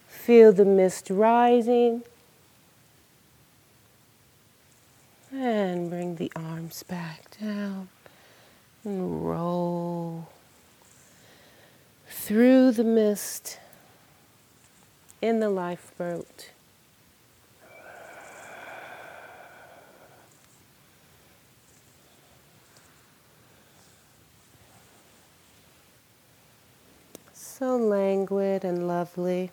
Feel 0.09 0.53
the 0.53 0.65
mist 0.65 1.09
rising. 1.09 2.03
And 5.33 5.89
bring 5.89 6.17
the 6.17 6.33
arms 6.35 6.83
back 6.83 7.39
down. 7.41 7.89
And 8.85 9.27
roll 9.27 10.29
through 12.09 12.73
the 12.73 12.85
mist 12.85 13.59
in 15.21 15.41
the 15.41 15.51
lifeboat. 15.51 16.51
So 27.65 27.79
languid 27.79 28.63
and 28.63 28.87
lovely. 28.87 29.51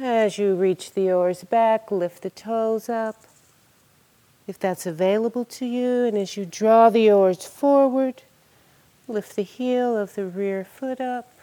As 0.00 0.38
you 0.38 0.54
reach 0.54 0.92
the 0.92 1.12
oars 1.12 1.44
back, 1.44 1.90
lift 1.90 2.22
the 2.22 2.30
toes 2.30 2.88
up, 2.88 3.16
if 4.46 4.58
that's 4.58 4.86
available 4.86 5.44
to 5.44 5.66
you. 5.66 6.06
And 6.06 6.16
as 6.16 6.38
you 6.38 6.46
draw 6.46 6.88
the 6.88 7.10
oars 7.10 7.44
forward, 7.44 8.22
lift 9.06 9.36
the 9.36 9.42
heel 9.42 9.94
of 9.94 10.14
the 10.14 10.24
rear 10.24 10.64
foot 10.64 11.02
up. 11.02 11.35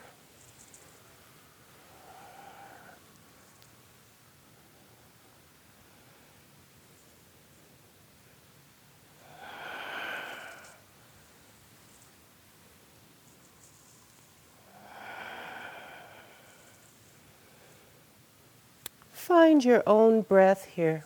Find 19.43 19.65
your 19.65 19.83
own 19.85 20.21
breath 20.21 20.69
here. 20.73 21.03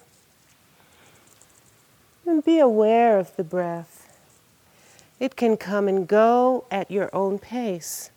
And 2.24 2.46
be 2.46 2.60
aware 2.60 3.18
of 3.18 3.36
the 3.36 3.44
breath. 3.44 4.16
It 5.20 5.36
can 5.36 5.58
come 5.58 5.88
and 5.88 6.08
go 6.08 6.66
at 6.70 6.92
your 6.92 7.10
own 7.14 7.40
pace, 7.40 8.12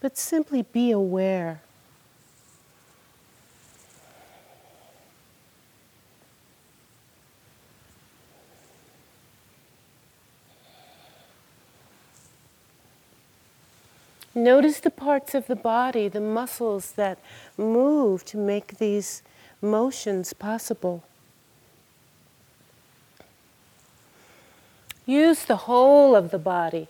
but 0.00 0.16
simply 0.16 0.62
be 0.62 0.92
aware. 0.92 1.60
Notice 14.36 14.78
the 14.78 14.90
parts 14.90 15.34
of 15.34 15.48
the 15.48 15.56
body, 15.56 16.06
the 16.06 16.20
muscles 16.20 16.92
that 16.92 17.18
move 17.56 18.24
to 18.26 18.36
make 18.36 18.78
these 18.78 19.20
motions 19.60 20.32
possible. 20.32 21.02
Use 25.06 25.44
the 25.44 25.56
whole 25.56 26.14
of 26.14 26.30
the 26.30 26.38
body. 26.38 26.86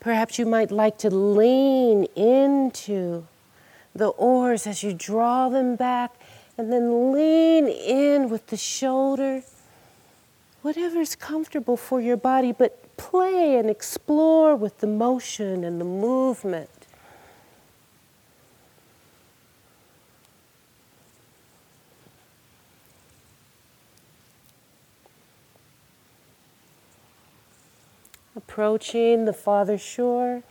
Perhaps 0.00 0.38
you 0.38 0.46
might 0.46 0.70
like 0.72 0.98
to 0.98 1.10
lean 1.10 2.04
into 2.16 3.26
the 3.94 4.08
oars 4.08 4.66
as 4.66 4.82
you 4.82 4.94
draw 4.94 5.48
them 5.48 5.76
back 5.76 6.14
and 6.58 6.72
then 6.72 7.12
lean 7.12 7.68
in 7.68 8.28
with 8.28 8.46
the 8.48 8.56
shoulder. 8.56 9.42
Whatever's 10.62 11.14
comfortable 11.14 11.76
for 11.76 12.00
your 12.00 12.16
body, 12.16 12.52
but 12.52 12.96
play 12.96 13.56
and 13.56 13.68
explore 13.68 14.56
with 14.56 14.78
the 14.78 14.86
motion 14.86 15.64
and 15.64 15.80
the 15.80 15.84
movement. 15.84 16.81
Approaching 28.52 29.24
the 29.24 29.32
farther 29.32 29.78
shore. 29.78 30.42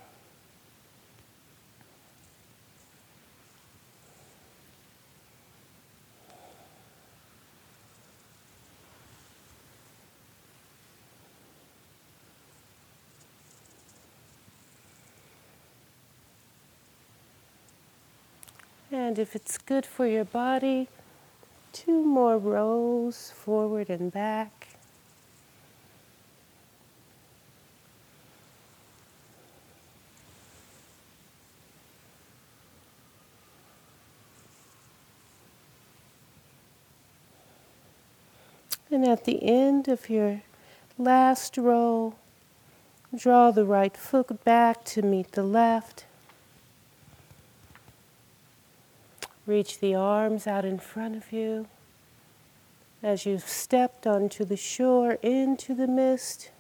And 18.92 19.20
if 19.20 19.36
it's 19.36 19.60
good 19.60 19.86
for 19.86 20.08
your 20.08 20.26
body, 20.26 20.88
two 21.72 22.04
more 22.04 22.40
rows 22.40 23.32
forward 23.36 23.92
and 23.92 24.12
back. 24.12 24.71
And 38.92 39.08
at 39.08 39.24
the 39.24 39.42
end 39.42 39.88
of 39.88 40.10
your 40.10 40.42
last 40.98 41.58
row, 41.58 42.14
draw 43.16 43.50
the 43.50 43.64
right 43.64 43.96
foot 43.96 44.44
back 44.44 44.84
to 44.86 45.02
meet 45.02 45.32
the 45.32 45.44
left. 45.44 46.04
Reach 49.48 49.80
the 49.80 49.96
arms 49.96 50.46
out 50.46 50.66
in 50.66 50.78
front 50.78 51.16
of 51.16 51.32
you 51.32 51.68
as 53.02 53.26
you've 53.26 53.48
stepped 53.48 54.06
onto 54.06 54.44
the 54.44 54.58
shore 54.58 55.14
into 55.24 55.74
the 55.74 55.88
mist. 55.88 56.52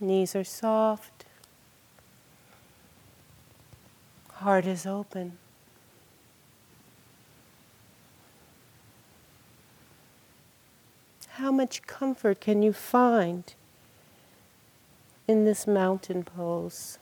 Knees 0.00 0.34
are 0.36 0.44
soft. 0.44 1.23
Heart 4.44 4.66
is 4.66 4.84
open. 4.84 5.32
How 11.28 11.50
much 11.50 11.80
comfort 11.86 12.42
can 12.42 12.62
you 12.62 12.74
find 12.74 13.54
in 15.26 15.46
this 15.46 15.66
mountain 15.66 16.24
pose? 16.24 16.98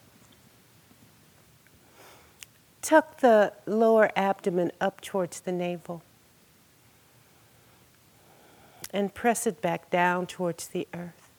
Tuck 2.81 3.17
the 3.17 3.51
lower 3.65 4.09
abdomen 4.15 4.71
up 4.79 5.01
towards 5.01 5.41
the 5.41 5.51
navel 5.51 6.01
and 8.93 9.13
press 9.13 9.45
it 9.45 9.61
back 9.61 9.89
down 9.89 10.27
towards 10.27 10.69
the 10.69 10.87
earth, 10.93 11.29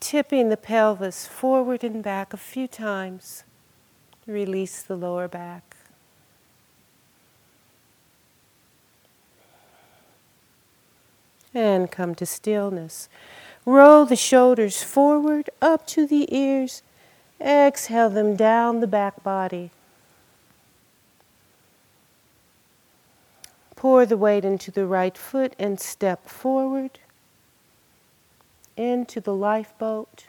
tipping 0.00 0.48
the 0.48 0.56
pelvis 0.56 1.28
forward 1.28 1.84
and 1.84 2.02
back 2.02 2.32
a 2.32 2.36
few 2.36 2.66
times. 2.66 3.44
Release 4.30 4.80
the 4.82 4.94
lower 4.94 5.26
back. 5.26 5.76
And 11.52 11.90
come 11.90 12.14
to 12.14 12.24
stillness. 12.24 13.08
Roll 13.66 14.04
the 14.04 14.14
shoulders 14.14 14.84
forward 14.84 15.50
up 15.60 15.84
to 15.88 16.06
the 16.06 16.32
ears. 16.32 16.84
Exhale 17.40 18.08
them 18.08 18.36
down 18.36 18.78
the 18.78 18.86
back 18.86 19.20
body. 19.24 19.72
Pour 23.74 24.06
the 24.06 24.16
weight 24.16 24.44
into 24.44 24.70
the 24.70 24.86
right 24.86 25.18
foot 25.18 25.56
and 25.58 25.80
step 25.80 26.28
forward 26.28 27.00
into 28.76 29.20
the 29.20 29.34
lifeboat. 29.34 30.26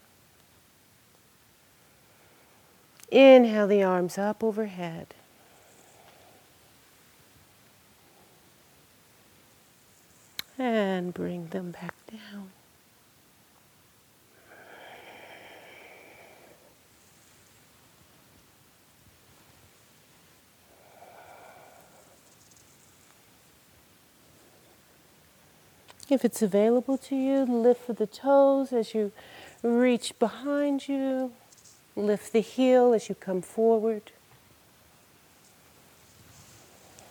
Inhale 3.11 3.67
the 3.67 3.83
arms 3.83 4.17
up 4.17 4.41
overhead. 4.41 5.13
And 10.57 11.13
bring 11.13 11.47
them 11.47 11.71
back 11.71 11.95
down. 12.09 12.51
If 26.09 26.25
it's 26.25 26.41
available 26.41 26.97
to 26.97 27.15
you, 27.15 27.45
lift 27.45 27.95
the 27.95 28.05
toes 28.05 28.73
as 28.73 28.93
you 28.93 29.11
reach 29.63 30.17
behind 30.19 30.87
you. 30.87 31.31
Lift 31.95 32.31
the 32.33 32.39
heel 32.39 32.93
as 32.93 33.09
you 33.09 33.15
come 33.15 33.41
forward. 33.41 34.11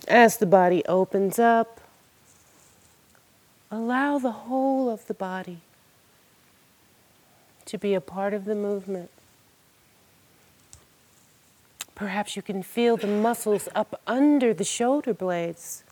As 0.09 0.39
the 0.39 0.47
body 0.47 0.85
opens 0.87 1.39
up, 1.39 1.81
allow 3.71 4.19
the 4.19 4.33
whole 4.33 4.91
of 4.91 5.07
the 5.07 5.15
body 5.15 5.59
to 7.67 7.79
be 7.79 7.95
a 7.95 8.01
part 8.01 8.35
of 8.35 8.45
the 8.45 8.55
movement. 8.55 9.11
Perhaps 11.95 12.35
you 12.35 12.43
can 12.43 12.63
feel 12.63 12.97
the 12.97 13.07
muscles 13.07 13.69
up 13.75 14.01
under 14.07 14.55
the 14.55 14.65
shoulder 14.65 15.13
blades. 15.13 15.85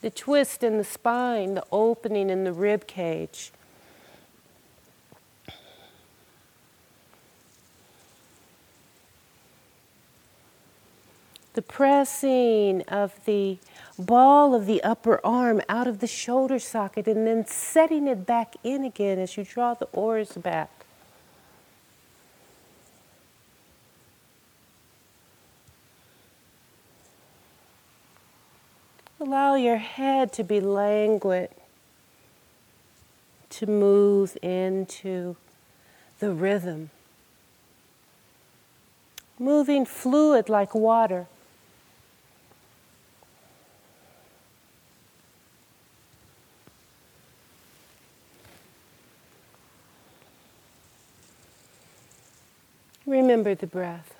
The 0.00 0.10
twist 0.10 0.64
in 0.64 0.78
the 0.78 0.84
spine, 0.84 1.54
the 1.54 1.64
opening 1.70 2.30
in 2.30 2.44
the 2.44 2.52
rib 2.52 2.86
cage. 2.86 3.52
The 11.54 11.62
pressing 11.62 12.82
of 12.82 13.12
the 13.24 13.58
ball 13.98 14.54
of 14.54 14.66
the 14.66 14.82
upper 14.82 15.20
arm 15.24 15.60
out 15.68 15.86
of 15.86 15.98
the 15.98 16.06
shoulder 16.06 16.58
socket 16.58 17.08
and 17.08 17.26
then 17.26 17.44
setting 17.46 18.06
it 18.06 18.24
back 18.24 18.54
in 18.62 18.84
again 18.84 19.18
as 19.18 19.36
you 19.36 19.44
draw 19.44 19.74
the 19.74 19.88
oars 19.92 20.32
back. 20.32 20.70
Allow 29.18 29.56
your 29.56 29.76
head 29.76 30.32
to 30.34 30.44
be 30.44 30.60
languid, 30.60 31.50
to 33.50 33.66
move 33.66 34.38
into 34.40 35.36
the 36.20 36.30
rhythm. 36.32 36.88
Moving 39.38 39.84
fluid 39.84 40.48
like 40.48 40.74
water. 40.74 41.26
Remember 53.30 53.54
the 53.54 53.68
breath. 53.68 54.12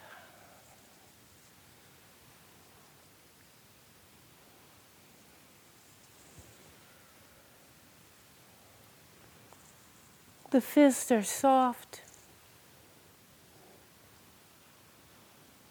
The 10.53 10.61
fists 10.61 11.11
are 11.11 11.25
soft. 11.25 12.03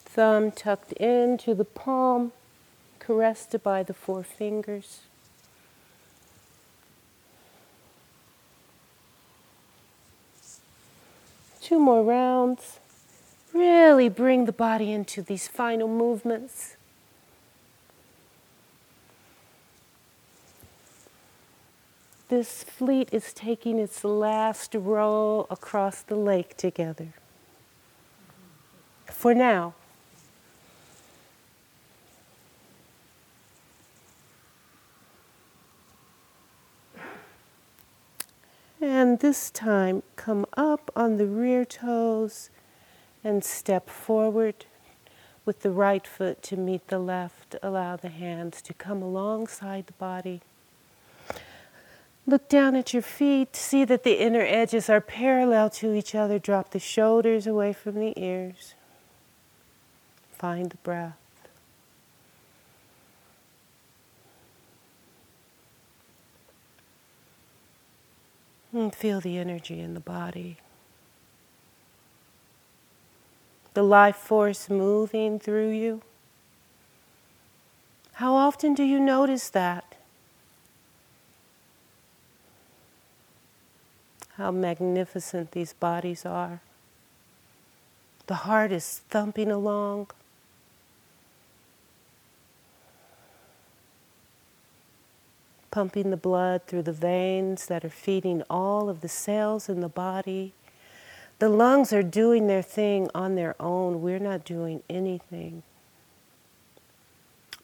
Thumb 0.01 0.51
tucked 0.51 0.91
into 0.91 1.55
the 1.55 1.63
palm, 1.63 2.33
caressed 2.99 3.55
by 3.63 3.83
the 3.83 3.93
four 3.93 4.21
fingers. 4.21 4.99
Two 11.61 11.79
more 11.79 12.03
rounds. 12.03 12.79
Really 13.53 14.09
bring 14.09 14.45
the 14.45 14.51
body 14.51 14.91
into 14.91 15.21
these 15.21 15.47
final 15.47 15.87
movements. 15.87 16.77
This 22.29 22.63
fleet 22.63 23.09
is 23.11 23.33
taking 23.33 23.79
its 23.79 24.03
last 24.03 24.75
row 24.75 25.47
across 25.49 26.03
the 26.03 26.15
lake 26.15 26.55
together. 26.55 27.13
For 29.07 29.33
now. 29.33 29.73
And 38.79 39.19
this 39.19 39.49
time, 39.49 40.03
come 40.15 40.45
up 40.55 40.91
on 40.95 41.17
the 41.17 41.25
rear 41.25 41.65
toes 41.65 42.51
and 43.23 43.43
step 43.43 43.89
forward 43.89 44.65
with 45.45 45.61
the 45.61 45.71
right 45.71 46.05
foot 46.05 46.41
to 46.43 46.55
meet 46.55 46.87
the 46.87 46.99
left. 46.99 47.55
Allow 47.63 47.95
the 47.95 48.09
hands 48.09 48.61
to 48.61 48.73
come 48.73 49.01
alongside 49.01 49.87
the 49.87 49.93
body. 49.93 50.41
Look 52.27 52.47
down 52.47 52.75
at 52.75 52.93
your 52.93 53.01
feet, 53.01 53.55
see 53.55 53.83
that 53.85 54.03
the 54.03 54.21
inner 54.21 54.41
edges 54.41 54.89
are 54.89 55.01
parallel 55.01 55.71
to 55.71 55.93
each 55.93 56.13
other. 56.13 56.37
Drop 56.37 56.69
the 56.69 56.79
shoulders 56.79 57.47
away 57.47 57.73
from 57.73 57.95
the 57.95 58.13
ears. 58.15 58.75
Find 60.33 60.69
the 60.69 60.77
breath. 60.77 61.17
And 68.71 68.93
feel 68.93 69.19
the 69.19 69.39
energy 69.39 69.79
in 69.79 69.95
the 69.95 69.99
body. 69.99 70.57
The 73.79 73.83
life 73.83 74.17
force 74.17 74.69
moving 74.69 75.39
through 75.39 75.69
you. 75.69 76.01
How 78.15 78.35
often 78.35 78.73
do 78.73 78.83
you 78.83 78.99
notice 78.99 79.47
that? 79.51 79.95
how 84.35 84.51
magnificent 84.51 85.51
these 85.51 85.71
bodies 85.71 86.25
are. 86.25 86.59
The 88.27 88.43
heart 88.43 88.73
is 88.73 88.99
thumping 89.09 89.49
along. 89.49 90.07
Pumping 95.71 96.09
the 96.09 96.17
blood 96.17 96.63
through 96.67 96.83
the 96.83 96.91
veins 96.91 97.67
that 97.67 97.85
are 97.85 97.89
feeding 97.89 98.43
all 98.49 98.89
of 98.89 98.99
the 98.99 99.07
cells 99.07 99.69
in 99.69 99.79
the 99.79 99.87
body. 99.87 100.51
The 101.39 101.49
lungs 101.49 101.91
are 101.93 102.03
doing 102.03 102.47
their 102.47 102.61
thing 102.61 103.09
on 103.15 103.35
their 103.35 103.55
own. 103.61 104.01
We're 104.01 104.19
not 104.19 104.45
doing 104.45 104.83
anything 104.89 105.63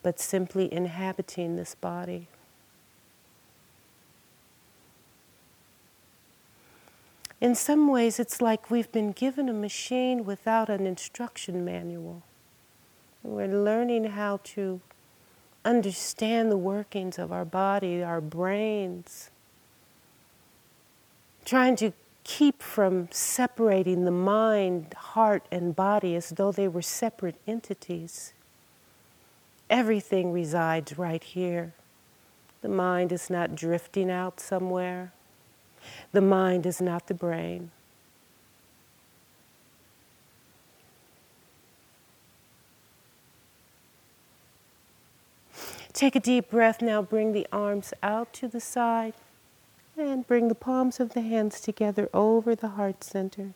but 0.05 0.19
simply 0.19 0.71
inhabiting 0.71 1.55
this 1.55 1.73
body. 1.73 2.28
In 7.41 7.55
some 7.55 7.88
ways, 7.88 8.19
it's 8.19 8.39
like 8.39 8.69
we've 8.69 8.91
been 8.91 9.13
given 9.13 9.49
a 9.49 9.53
machine 9.53 10.23
without 10.23 10.69
an 10.69 10.86
instruction 10.86 11.65
manual. 11.65 12.21
We're 13.23 13.47
learning 13.47 14.11
how 14.11 14.41
to 14.43 14.80
understand 15.65 16.51
the 16.51 16.57
workings 16.57 17.17
of 17.17 17.32
our 17.32 17.43
body, 17.43 18.03
our 18.03 18.21
brains, 18.21 19.32
trying 21.45 21.76
to 21.78 21.93
keep 22.26 22.61
from 22.61 23.07
separating 23.11 24.03
the 24.03 24.11
mind, 24.11 24.93
heart, 24.95 25.45
and 25.51 25.76
body 25.76 26.15
as 26.15 26.32
though 26.32 26.51
they 26.51 26.67
were 26.67 26.82
separate 26.82 27.36
entities. 27.47 28.34
Everything 29.69 30.34
resides 30.34 30.97
right 30.97 31.23
here. 31.23 31.73
The 32.61 32.67
mind 32.67 33.11
is 33.11 33.30
not 33.30 33.55
drifting 33.55 34.09
out 34.09 34.39
somewhere. 34.39 35.13
The 36.11 36.21
mind 36.21 36.65
is 36.65 36.82
not 36.82 37.07
the 37.07 37.13
brain. 37.13 37.69
Take 45.93 46.15
a 46.15 46.19
deep 46.19 46.49
breath 46.49 46.82
now. 46.82 47.03
Bring 47.03 47.34
the 47.34 47.47
arms 47.51 47.93
out 48.03 48.34
to 48.34 48.47
the 48.47 48.59
side 48.59 49.13
and 49.98 50.28
bring 50.28 50.48
the 50.48 50.56
palms 50.56 51.00
of 51.00 51.14
the 51.14 51.22
hands 51.22 51.62
together 51.62 52.10
over 52.14 52.56
the 52.56 52.70
heart 52.70 53.04
center. 53.04 53.54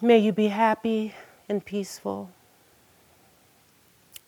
May 0.00 0.18
you 0.18 0.32
be 0.32 0.48
happy 0.48 1.14
and 1.48 1.64
peaceful. 1.64 2.30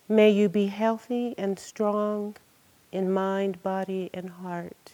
May 0.09 0.31
you 0.31 0.49
be 0.49 0.67
healthy 0.67 1.35
and 1.39 1.59
strong 1.59 2.35
in 2.91 3.13
mind, 3.13 3.63
body, 3.63 4.11
and 4.13 4.31
heart. 4.31 4.93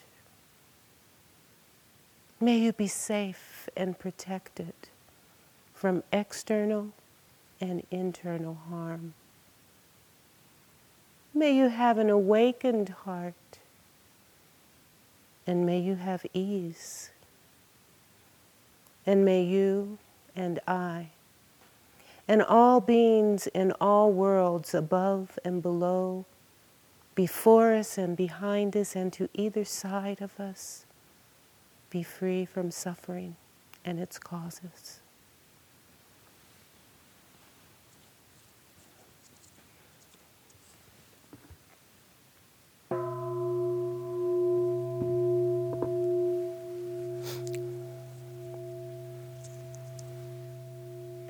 May 2.39 2.59
you 2.59 2.73
be 2.73 2.89
safe 2.89 3.71
and 3.75 3.99
protected 3.99 4.75
from 5.73 6.03
external 6.13 6.93
and 7.61 7.87
internal 7.91 8.59
harm. 8.69 9.15
May 11.37 11.55
you 11.55 11.69
have 11.69 11.99
an 11.99 12.09
awakened 12.09 12.89
heart 13.05 13.35
and 15.47 15.67
may 15.67 15.79
you 15.79 15.97
have 15.97 16.25
ease. 16.33 17.11
And 19.05 19.23
may 19.23 19.43
you 19.43 19.99
and 20.35 20.59
I 20.67 21.09
and 22.27 22.41
all 22.41 22.81
beings 22.81 23.49
in 23.49 23.73
all 23.73 24.11
worlds 24.13 24.73
above 24.73 25.39
and 25.45 25.61
below 25.61 26.25
before 27.15 27.75
us 27.75 27.99
and 27.99 28.17
behind 28.17 28.75
us 28.75 28.97
and 28.97 29.13
to 29.13 29.29
either 29.35 29.67
side 29.67 30.23
of 30.23 30.41
us. 30.41 30.87
Be 31.91 32.03
free 32.03 32.47
from 32.47 32.71
suffering 32.71 33.37
and 33.85 34.01
its 34.01 34.19
causes. 34.19 35.01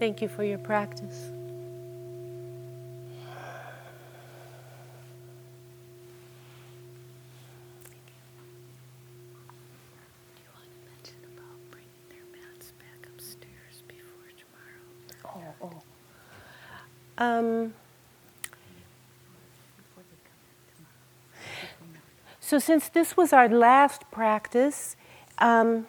Thank 0.06 0.22
you 0.22 0.28
for 0.28 0.44
your 0.44 0.58
practice. 0.58 1.32
Um, 17.18 17.74
so, 22.38 22.60
since 22.60 22.88
this 22.90 23.16
was 23.16 23.32
our 23.32 23.48
last 23.48 24.08
practice, 24.12 24.94
um, 25.38 25.88